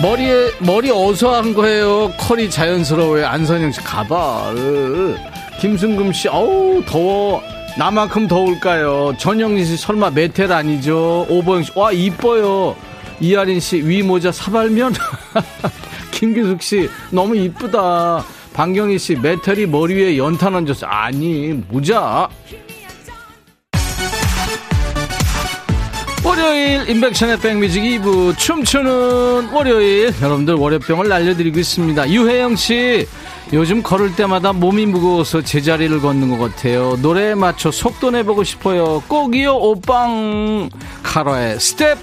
[0.00, 2.10] 머리에 머리 어서 한 거예요.
[2.16, 3.26] 컬이 자연스러워요.
[3.26, 4.54] 안선영 씨 가발.
[5.60, 7.42] 김승금 씨 어우 더워.
[7.78, 9.14] 나만큼 더울까요?
[9.18, 11.26] 전영진 씨 설마 메텔 아니죠?
[11.28, 12.76] 오보영 씨, 와 이뻐요.
[13.20, 14.94] 이하린 씨 위모자 사발면.
[16.12, 18.24] 김규숙 씨 너무 이쁘다.
[18.52, 20.86] 방경희 씨 메텔이 머리 위에 연탄 얹었어.
[20.86, 22.28] 아니 모자.
[26.24, 32.10] 월요일 임백천의 백뮤직 2부 춤추는 월요일 여러분들 월요병을 날려드리고 있습니다.
[32.10, 33.06] 유혜영 씨
[33.52, 36.96] 요즘 걸을 때마다 몸이 무거워서 제자리를 걷는 것 같아요.
[37.02, 39.02] 노래에 맞춰 속도 내보고 싶어요.
[39.08, 40.70] 꼭이요, 오빵.
[41.02, 41.98] 카라의 스텝.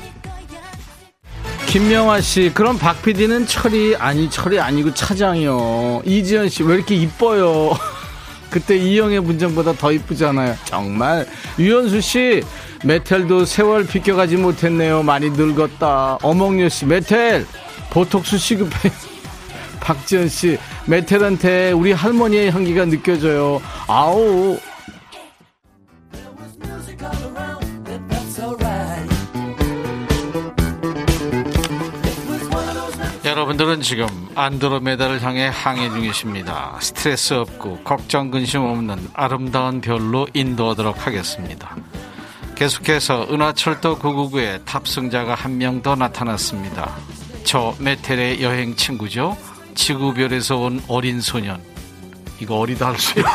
[1.65, 6.03] 김명아 씨, 그럼 박 PD는 철이, 아니, 철이 아니고 차장이요.
[6.05, 7.71] 이지연 씨, 왜 이렇게 이뻐요?
[8.49, 10.55] 그때 이영의 문장보다 더 이쁘잖아요.
[10.65, 11.27] 정말.
[11.59, 12.41] 유현수 씨,
[12.83, 15.03] 메텔도 세월 비껴가지 못했네요.
[15.03, 16.17] 많이 늙었다.
[16.23, 17.45] 어몽여 씨, 메텔,
[17.91, 18.91] 보톡스 시급해.
[19.89, 23.59] 박지연 씨, 메텔한테 우리 할머니의 향기가 느껴져요.
[23.87, 24.59] 아우.
[33.25, 36.77] 여러분들은 지금 안드로메다를 향해 항해 중이십니다.
[36.81, 41.75] 스트레스 없고 걱정 근심 없는 아름다운 별로 인도하도록 하겠습니다.
[42.55, 46.95] 계속해서 은하철도 999에 탑승자가 한 명 더 나타났습니다.
[47.43, 49.37] 저 메텔의 여행 친구죠.
[49.75, 51.61] 지구별에서 온 어린 소년.
[52.39, 53.31] 이거 어리다 할 수 있는.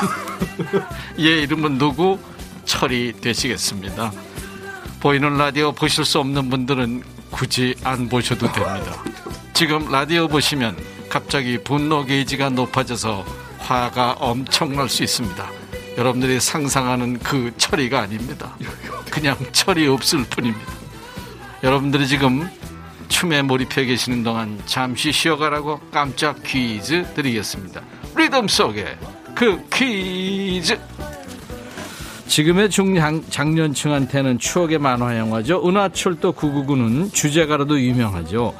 [1.20, 2.18] 얘 이름은 누구?
[2.64, 4.12] 철이 되시겠습니다.
[5.00, 9.02] 보이는 라디오 보실 수 없는 분들은 굳이 안 보셔도 됩니다.
[9.52, 10.76] 지금 라디오 보시면
[11.10, 13.24] 갑자기 분노 게이지가 높아져서
[13.58, 15.50] 화가 엄청날 수 있습니다.
[15.98, 18.56] 여러분들이 상상하는 그 처리가 아닙니다.
[19.10, 20.72] 그냥 철이 없을 뿐입니다.
[21.62, 22.48] 여러분들이 지금
[23.14, 27.80] 춤에 몰입해 계시는 동안 잠시 쉬어가라고 깜짝 퀴즈 드리겠습니다.
[28.16, 28.98] 리듬 속에
[29.36, 30.76] 그 퀴즈.
[32.26, 35.62] 지금의 중장년층한테는 추억의 만화 영화죠.
[35.64, 38.52] 은하철도 999는 주제가로도 유명하죠.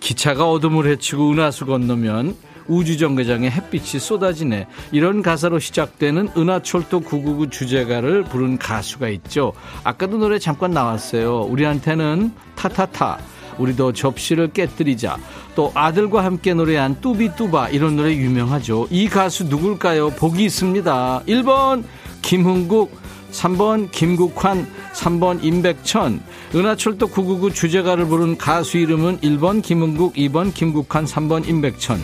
[0.00, 2.34] 기차가 어둠을 헤치고 은하수 건너면
[2.66, 4.66] 우주정거장에 햇빛이 쏟아지네.
[4.90, 9.52] 이런 가사로 시작되는 은하철도 999 주제가를 부른 가수가 있죠.
[9.84, 11.42] 아까도 노래 잠깐 나왔어요.
[11.42, 13.20] 우리한테는 타타타.
[13.60, 15.18] 우리도 접시를 깨뜨리자.
[15.54, 18.88] 또 아들과 함께 노래한 뚜비뚜바 이런 노래 유명하죠.
[18.90, 20.10] 이 가수 누굴까요?
[20.10, 21.22] 복이 있습니다.
[21.26, 21.84] 1번
[22.22, 22.96] 김흥국,
[23.32, 26.20] 3번 김국환, 3번 임백천.
[26.54, 32.00] 은하철도 999 주제가를 부른 가수 이름은 1번 김흥국, 2번 김국환, 3번 임백천.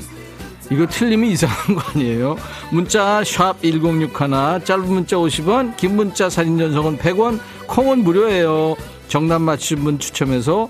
[0.71, 2.37] 이거 틀리면 이상한 거 아니에요?
[2.71, 7.39] 문자 샵 1061, 짧은 문자 50원, 긴 문자 사진 전송은 100원,
[7.69, 8.75] 콩은 무료예요.
[9.09, 10.69] 정답 맞추신 분 추첨해서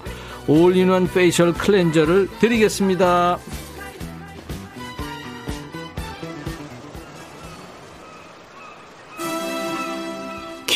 [0.49, 3.39] all-in-one facial cleanser를 드리겠습니다.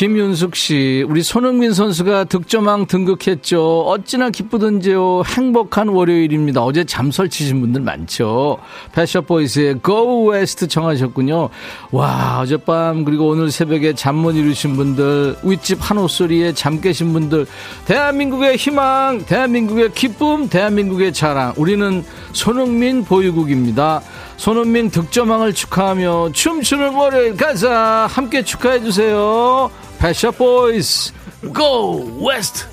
[0.01, 3.81] 김윤숙 씨, 우리 손흥민 선수가 득점왕 등극했죠.
[3.81, 5.21] 어찌나 기쁘던지요.
[5.27, 6.63] 행복한 월요일입니다.
[6.63, 8.57] 어제 잠 설치신 분들 많죠.
[8.93, 11.49] 펫샵보이스의 Go West 청하셨군요.
[11.91, 17.45] 와, 어젯밤 그리고 오늘 새벽에 잠 못 이루신 분들, 윗집 환호 소리에 잠 깨신 분들,
[17.85, 21.53] 대한민국의 희망, 대한민국의 기쁨, 대한민국의 자랑.
[21.57, 24.01] 우리는 손흥민 보유국입니다.
[24.37, 29.69] 손흥민 득점왕을 축하하며 춤추는 월요일 가자 함께 축하해 주세요.
[30.01, 31.13] 펫샵 보이스
[31.55, 32.65] Go West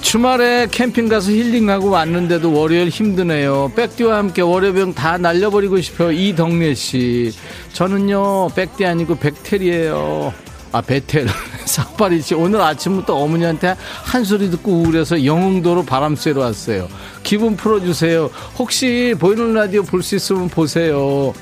[0.00, 3.72] 주말에 캠핑 가서 힐링하고 왔는데도 월요일 힘드네요.
[3.76, 6.12] 백디와 함께 월요병 다 날려버리고 싶어요.
[6.12, 7.30] 이덕래 씨.
[7.74, 10.32] 저는요, 백디 아니고 백텔이에요.
[10.72, 11.26] 아, 베텔.
[11.66, 12.34] 삭발이 씨.
[12.34, 16.88] 오늘 아침부터 어머니한테 한 소리 듣고 우울해서 영흥도로 바람 쐬러 왔어요.
[17.22, 18.30] 기분 풀어주세요.
[18.58, 21.34] 혹시 보이는 라디오 볼 수 있으면 보세요.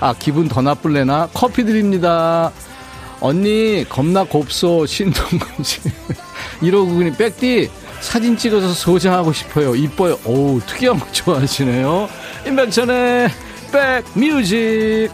[0.00, 1.28] 아, 기분 더 나쁠래나?
[1.34, 2.50] 커피 드립니다.
[3.20, 5.80] 언니, 겁나 곱소, 신동근 씨.
[6.62, 9.74] 이러고 그니 백디, 사진 찍어서 소장하고 싶어요.
[9.74, 10.18] 이뻐요.
[10.24, 12.08] 오 특이한 거 좋아하시네요.
[12.46, 13.28] 임백천의
[14.14, 15.10] 백뮤직.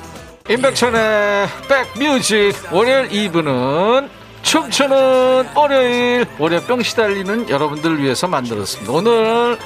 [0.48, 2.54] 임백천의 백뮤직.
[2.70, 4.08] 월요일 2부는
[4.42, 6.26] 춤추는 월요일.
[6.38, 8.92] 월요병 시달리는 여러분들을 위해서 만들었습니다.
[8.92, 9.58] 오늘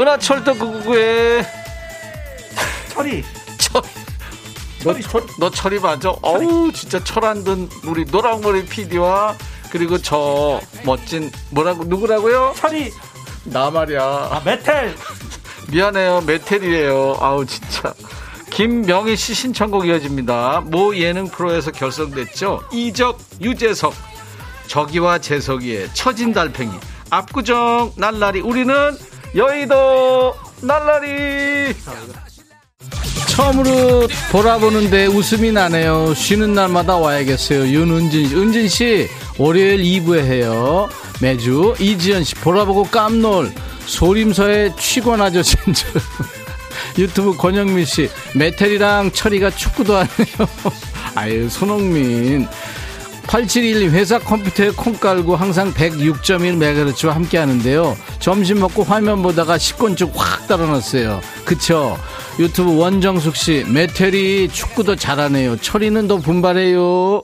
[0.00, 1.44] 은하철도 999의
[2.88, 3.22] 철이.
[3.58, 3.82] 철.
[4.84, 6.10] 너, 철, 너 철이 맞아?
[6.22, 9.34] 어우, 진짜 철 안 든 우리 노랑머리 PD와
[9.70, 12.54] 그리고 저 멋진, 뭐라고, 누구라고요?
[12.56, 12.92] 철이.
[13.44, 14.00] 나 말이야.
[14.02, 14.94] 아, 메텔.
[15.72, 16.22] 미안해요.
[16.26, 17.16] 메텔이에요.
[17.20, 17.92] 아우, 진짜.
[18.50, 20.62] 김명희 씨 신청곡 이어집니다.
[20.66, 22.62] 모 예능 프로에서 결성됐죠.
[22.72, 23.92] 이적, 유재석,
[24.68, 26.70] 저기와 재석이의 처진 달팽이,
[27.10, 28.96] 압구정, 날라리, 우리는
[29.34, 31.74] 여의도, 날라리.
[33.34, 36.14] 처음으로 돌아보는데 웃음이 나네요.
[36.14, 37.66] 쉬는 날마다 와야겠어요.
[37.66, 38.36] 윤은진 씨.
[38.36, 40.88] 은진 씨, 월요일 2부에 해요.
[41.20, 41.74] 매주.
[41.80, 43.52] 이지연 씨, 돌아보고 깜놀.
[43.86, 45.86] 소림서에 취권하죠, 진짜.
[46.96, 50.48] 유튜브 권영민 씨, 메텔이랑 철이가 축구도 하네요.
[51.16, 52.46] 아유, 손흥민.
[53.26, 57.96] 8712 회사 컴퓨터에 콩 깔고 항상 106.1MHz와 함께 하는데요.
[58.20, 61.20] 점심 먹고 화면 보다가 식곤증 확 달아났어요.
[61.44, 61.98] 그쵸?
[62.38, 65.56] 유튜브 원정숙 씨, 메텔이 축구도 잘하네요.
[65.58, 67.22] 철이는 더 분발해요.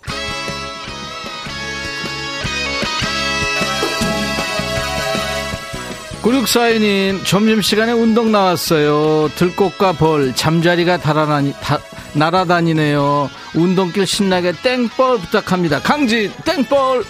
[6.23, 9.31] 9642님, 점심시간에 운동 나왔어요.
[9.37, 11.81] 들꽃과 벌, 잠자리가 달아나니, 다,
[12.13, 13.31] 날아다니네요.
[13.55, 15.81] 운동길 신나게 땡벌 부탁합니다.
[15.81, 17.05] 강진, 땡벌!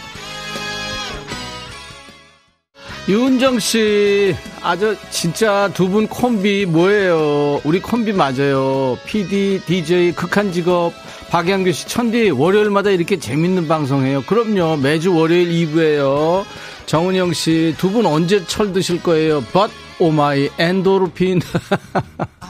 [3.10, 7.60] 윤정 씨, 아주 진짜 두 분 콤비 뭐예요?
[7.64, 8.96] 우리 콤비 맞아요.
[9.04, 10.92] PD, DJ, 극한 직업.
[11.28, 14.22] 박양규 씨, 천디, 월요일마다 이렇게 재밌는 방송해요.
[14.22, 14.76] 그럼요.
[14.76, 16.44] 매주 월요일 2부에요.
[16.86, 19.40] 정은영 씨, 두 분 언제 철 드실 거예요?
[19.52, 21.40] But, oh my, 엔도르핀.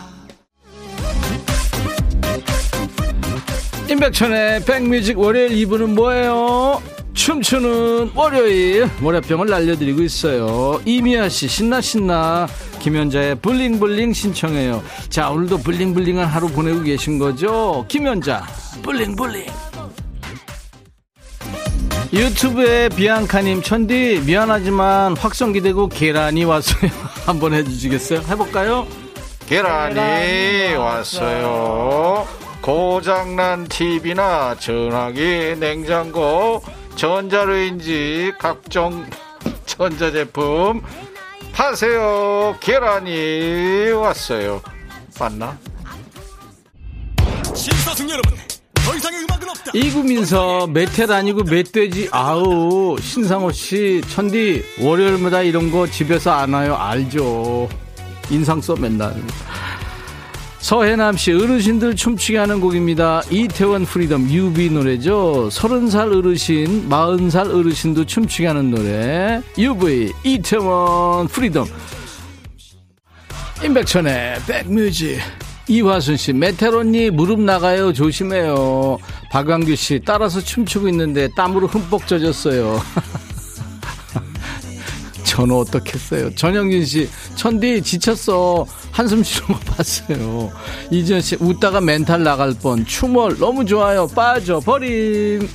[3.90, 6.80] 임백천의 백뮤직 월요일 2부는 뭐예요?
[7.12, 8.88] 춤추는 월요일.
[9.02, 10.80] 월요병을 날려드리고 있어요.
[10.84, 12.46] 이미아씨 신나 신나.
[12.78, 14.82] 김현자의 블링블링 신청해요.
[15.08, 17.84] 자 오늘도 블링블링한 하루 보내고 계신 거죠?
[17.88, 18.46] 김현자
[18.82, 19.46] 블링블링.
[22.12, 26.90] 유튜브에 비앙카님 천디 미안하지만 확성기 되고 계란이 왔어요.
[27.26, 28.20] 한번 해주시겠어요?
[28.28, 28.86] 해볼까요?
[29.48, 36.62] 계란이, 계란이 왔어요 고장난 TV나 전화기 냉장고
[36.96, 39.06] 전자레인지 각종
[39.64, 40.82] 전자제품
[41.52, 44.60] 파세요 계란이 왔어요
[45.18, 45.56] 맞나?
[47.54, 48.32] 신사승 여러분
[48.74, 49.70] 더 이상의 음악은 없다.
[49.74, 57.68] 이구민서 메텔 아니고 멧돼지 아우 신상호 씨 천디 월요일마다 이런 거 집에서 안 와요 알죠.
[58.30, 59.14] 인상 써 맨날.
[60.60, 63.22] 서해남 씨 어르신들 춤추게 하는 곡입니다.
[63.30, 65.48] 이태원 Freedom UV 노래죠.
[65.50, 69.40] 서른 살 어르신, 마흔 살 어르신도 춤추게 하는 노래.
[69.56, 71.66] UV 이태원 Freedom.
[73.64, 75.18] 임백천의 백뮤직.
[75.66, 77.92] 이화순 씨, 메테론니 무릎 나가요.
[77.92, 78.98] 조심해요.
[79.30, 82.80] 박광규 씨, 따라서 춤추고 있는데 땀으로 흠뻑 젖었어요.
[85.30, 86.34] 저는 어떻겠어요.
[86.34, 88.66] 전영진 씨, 천디 지쳤어.
[88.90, 90.50] 한숨 쉬는 거 봤어요.
[90.90, 92.84] 이지연 씨, 웃다가 멘탈 나갈 뻔.
[92.84, 94.08] 춤을 너무 좋아요.
[94.08, 95.48] 빠져 버림.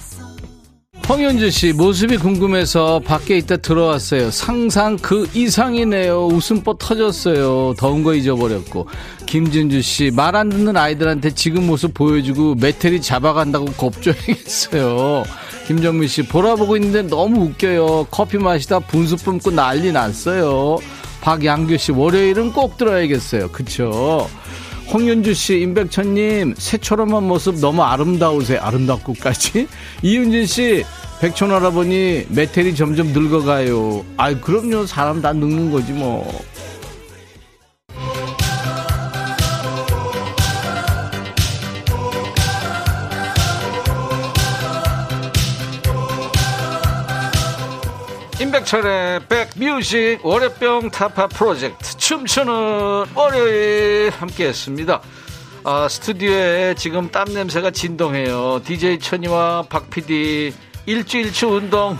[1.07, 4.31] 홍현주 씨 모습이 궁금해서 밖에 있다 들어왔어요.
[4.31, 6.25] 상상 그 이상이네요.
[6.27, 7.75] 웃음보 터졌어요.
[7.77, 8.87] 더운 거 잊어버렸고.
[9.27, 15.25] 김진주 씨 말 안 듣는 아이들한테 지금 모습 보여주고 메텔이 잡아간다고 겁줘야겠어요.
[15.65, 18.07] 김정민 씨 보라 보고 있는데 너무 웃겨요.
[18.11, 20.77] 커피 마시다 분수 뿜고 난리 났어요.
[21.21, 23.49] 박양규 씨 월요일은 꼭 들어야겠어요.
[23.51, 24.29] 그쵸?
[24.93, 28.59] 홍윤주 씨, 임백천님, 새초롬한 모습 너무 아름다우세요.
[28.61, 29.67] 아름답고까지.
[30.03, 30.85] 이윤진 씨,
[31.19, 34.05] 백촌 할아버니, 메텔이 점점 늙어가요.
[34.17, 34.85] 아이, 그럼요.
[34.85, 36.31] 사람 다 늙는 거지, 뭐.
[48.65, 52.53] 임백천의 백뮤직 월요병 타파 프로젝트 춤추는
[53.13, 55.01] 월요일 함께했습니다.
[55.63, 58.61] 아, 스튜디오에 지금 땀 냄새가 진동해요.
[58.65, 60.53] DJ 천이와 박 PD
[60.87, 61.97] 일주일치 운동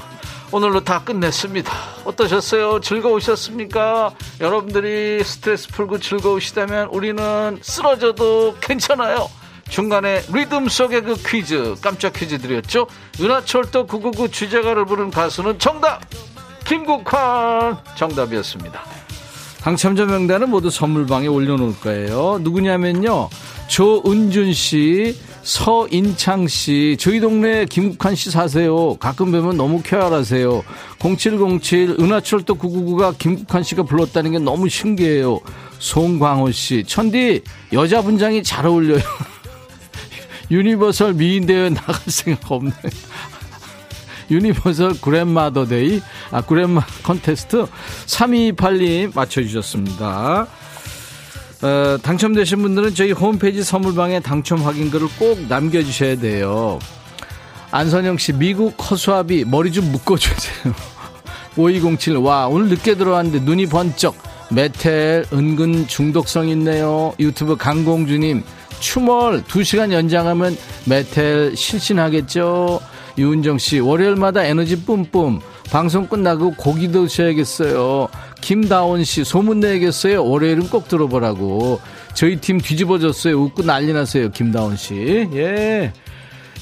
[0.51, 1.71] 오늘로 다 끝냈습니다.
[2.05, 2.79] 어떠셨어요?
[2.81, 4.13] 즐거우셨습니까?
[4.41, 9.29] 여러분들이 스트레스 풀고 즐거우시다면 우리는 쓰러져도 괜찮아요.
[9.69, 12.87] 중간에 리듬 속의 그 퀴즈 깜짝 퀴즈 드렸죠.
[13.19, 16.01] 은하철도 999 주제가를 부른 가수는 정답
[16.65, 18.81] 김국환 정답이었습니다.
[19.61, 22.39] 당첨자 명단은 모두 선물방에 올려놓을 거예요.
[22.41, 23.29] 누구냐면요.
[23.67, 28.95] 조은준 씨, 서인창 씨, 저희 동네 김국환 씨 사세요.
[28.97, 30.63] 가끔 뵈면 너무 쾌활하세요.
[30.99, 35.39] 0707 은하철도 999가 김국환 씨가 불렀다는 게 너무 신기해요.
[35.79, 37.41] 송광호 씨, 천디
[37.73, 39.01] 여자 분장이 잘 어울려요.
[40.51, 42.71] Universal 미인대회 나갈 생각 없네.
[44.29, 46.01] Universal Grandmother Day,
[46.31, 47.65] 아, Grandma Contest
[48.05, 50.47] 3228님 맞춰주셨습니다.
[51.61, 56.79] 어, 당첨되신 분들은 저희 홈페이지 선물방에 당첨 확인글을 꼭 남겨주셔야 돼요.
[57.71, 60.73] 안선영 씨, 미국 허수아비 머리 좀 묶어주세요.
[61.57, 64.15] 5207, 와, 오늘 늦게 들어왔는데 눈이 번쩍.
[64.51, 67.13] 메텔, 은근 중독성 있네요.
[67.19, 68.43] 유튜브 강공주님,
[68.79, 70.55] 춤월 2시간 연장하면
[70.85, 72.79] 메텔 실신하겠죠?
[73.17, 75.39] 유은정 씨, 월요일마다 에너지 뿜뿜.
[75.71, 78.09] 방송 끝나고 고기 드셔야겠어요.
[78.41, 80.25] 김다원 씨, 소문 내야겠어요.
[80.25, 81.79] 월요일은 꼭 들어보라고.
[82.13, 83.41] 저희 팀 뒤집어졌어요.
[83.41, 84.31] 웃고 난리 났어요.
[84.31, 85.27] 김다원 씨.
[85.33, 85.93] 예.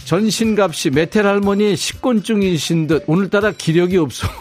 [0.06, 4.28] 전신갑 씨, 메텔 할머니 식곤증이신 듯 오늘따라 기력이 없어.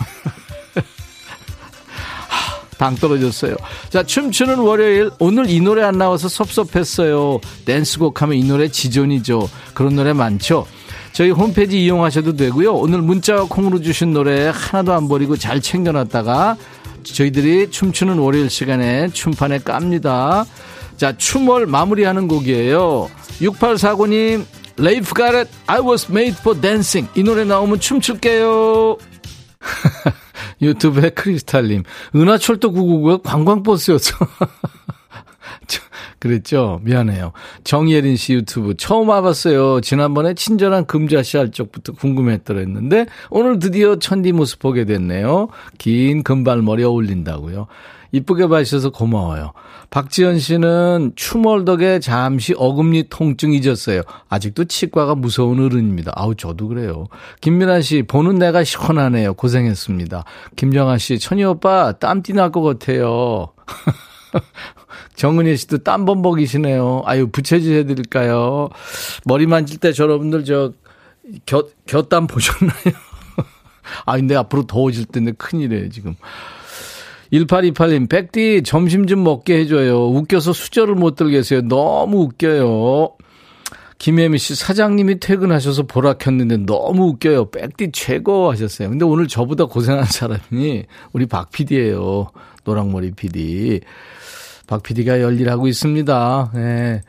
[2.79, 3.55] 당 떨어졌어요.
[3.91, 5.11] 자, 춤추는 월요일.
[5.21, 7.41] 오늘 이 노래 안 나와서 섭섭했어요.
[7.65, 9.49] 댄스곡 하면 이 노래 지존이죠.
[9.73, 10.67] 그런 노래 많죠.
[11.13, 12.73] 저희 홈페이지 이용하셔도 되고요.
[12.75, 16.57] 오늘 문자와 콩으로 주신 노래 하나도 안 버리고 잘 챙겨놨다가
[17.03, 20.45] 저희들이 춤추는 월요일 시간에 춤판에 깝니다.
[20.97, 23.11] 자, 춤을 마무리하는 곡이에요.
[23.41, 24.45] 6849님,
[24.77, 27.11] 레이프 가렛, I was made for dancing.
[27.15, 28.97] 이 노래 나오면 춤출게요.
[30.63, 31.83] 유튜브에 크리스탈님,
[32.15, 34.17] 은하철도 999가 관광버스였어.
[36.23, 36.79] 그랬죠?
[36.85, 37.33] 미안해요.
[37.65, 39.81] 정예린 씨 유튜브 처음 와봤어요.
[39.81, 45.49] 지난번에 친절한 금자씨 할 적부터 궁금했더라 했는데 오늘 드디어 천디 모습 보게 됐네요.
[45.79, 47.67] 긴 금발머리 어울린다고요.
[48.13, 49.53] 이쁘게 봐주셔서 고마워요.
[49.91, 54.03] 박지현 씨는 추멀 덕에 잠시 어금니 통증 잊었어요.
[54.29, 56.13] 아직도 치과가 무서운 어른입니다.
[56.15, 57.09] 아우, 저도 그래요.
[57.41, 59.35] 김민아 씨, 보는 내가 시원하네요.
[59.35, 60.25] 고생했습니다.
[60.57, 63.49] 김정아 씨, 천희 오빠, 땀띠 날 것 같아요.
[65.15, 67.03] 정은희 씨도 땀범벅이시네요.
[67.05, 68.71] 아유, 부채질 해드릴까요?
[69.25, 70.73] 머리 만질 때 여러분들 저,
[71.47, 72.95] 겨, 곁땀 보셨나요?
[74.07, 76.15] 아, 근데 앞으로 더워질 텐데 큰일이에요, 지금.
[77.33, 80.09] 1828님, 백디 점심 좀 먹게 해줘요.
[80.09, 81.63] 웃겨서 수저를 못 들겠어요.
[81.63, 83.17] 너무 웃겨요.
[83.99, 87.51] 김혜미 씨, 사장님이 퇴근하셔서 보라 켰는데 너무 웃겨요.
[87.51, 88.91] 백디 최고 하셨어요.
[88.91, 92.31] 근데 오늘 저보다 고생한 사람이 우리 박 PD예요.
[92.65, 93.81] 노랑머리 PD.
[94.73, 96.53] 박 PD가 열일하고 있습니다.
[96.55, 97.03] 예.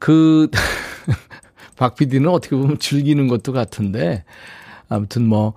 [0.00, 0.50] 그,
[1.78, 4.24] 박 PD는 어떻게 보면 즐기는 것도 같은데,
[4.88, 5.52] 아무튼 뭐,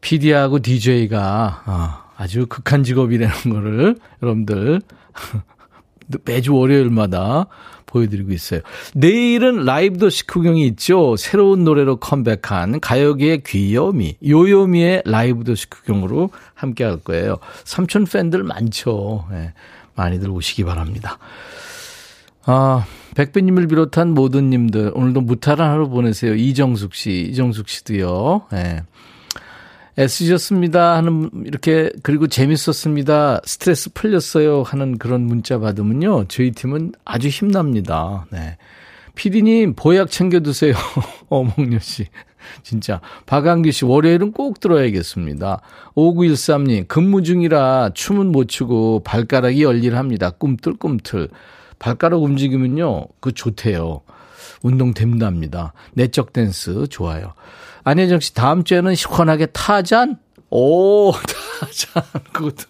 [0.00, 4.80] PD하고 DJ가, 어, 아주 극한 직업이라는 거를 여러분들
[6.24, 7.46] 매주 월요일마다
[7.86, 8.60] 보여드리고 있어요.
[8.92, 11.14] 내일은 라이브 도시 구경이 있죠.
[11.16, 17.36] 새로운 노래로 컴백한 가요계의 귀요미, 요요미의 라이브 도시 구경으로 함께 할 거예요.
[17.62, 19.26] 삼촌 팬들 많죠.
[19.96, 21.18] 네, 많이들 오시기 바랍니다.
[22.44, 22.86] 아,
[23.16, 26.34] 백배님을 비롯한 모든 님들, 오늘도 무탈한 하루 보내세요.
[26.34, 28.46] 이정숙 씨, 이정숙 씨도요.
[28.52, 28.82] 네.
[29.98, 33.40] 애쓰셨습니다 하는 이렇게 그리고 재밌었습니다.
[33.46, 36.26] 스트레스 풀렸어요 하는 그런 문자 받으면요.
[36.28, 38.26] 저희 팀은 아주 힘납니다.
[38.30, 38.58] 네.
[39.14, 40.74] 피디님 보약 챙겨 드세요.
[41.30, 42.06] 어몽녀 씨.
[42.62, 45.60] 진짜 박한규 씨 월요일은 꼭 들어야겠습니다.
[45.94, 50.30] 5913님 근무 중이라 춤은 못 추고 발가락이 열일합니다.
[50.30, 51.28] 꿈틀꿈틀.
[51.78, 53.06] 발가락 움직이면요.
[53.20, 54.00] 그 좋대요.
[54.62, 55.72] 운동 됩니다.
[55.94, 57.34] 내적 댄스 좋아요.
[57.84, 60.18] 안혜정 씨, 다음 주에는 시원하게 타잔?
[60.50, 61.12] 오,
[61.60, 62.02] 타잔.
[62.32, 62.64] 그것도.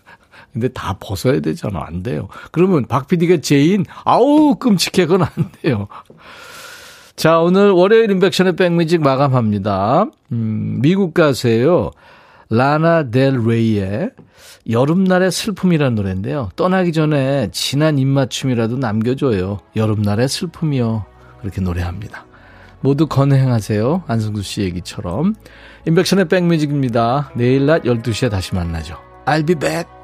[0.53, 1.85] 근데 다 벗어야 되잖아.
[1.87, 2.29] 안 돼요.
[2.51, 5.07] 그러면 박 PD가 제인, 아우, 끔찍해.
[5.07, 5.89] 그건 안 돼요.
[7.17, 10.05] 자, 오늘 월요일 인백션의 백뮤직 마감합니다.
[10.33, 11.91] 음, 미국 가수예요.
[12.51, 14.11] 라나 델 레이의
[14.69, 16.51] 여름날의 슬픔이라는 노래인데요.
[16.57, 19.61] 떠나기 전에 진한 입맞춤이라도 남겨줘요.
[19.75, 21.07] 여름날의 슬픔이요.
[21.41, 22.27] 그렇게 노래합니다.
[22.81, 24.05] 모두 건행하세요.
[24.07, 25.35] 안승수 씨 얘기처럼.
[25.87, 27.33] 인백션의 백뮤직입니다.
[27.35, 28.99] 내일 낮 12시에 다시 만나죠.
[29.25, 29.96] I'll be back.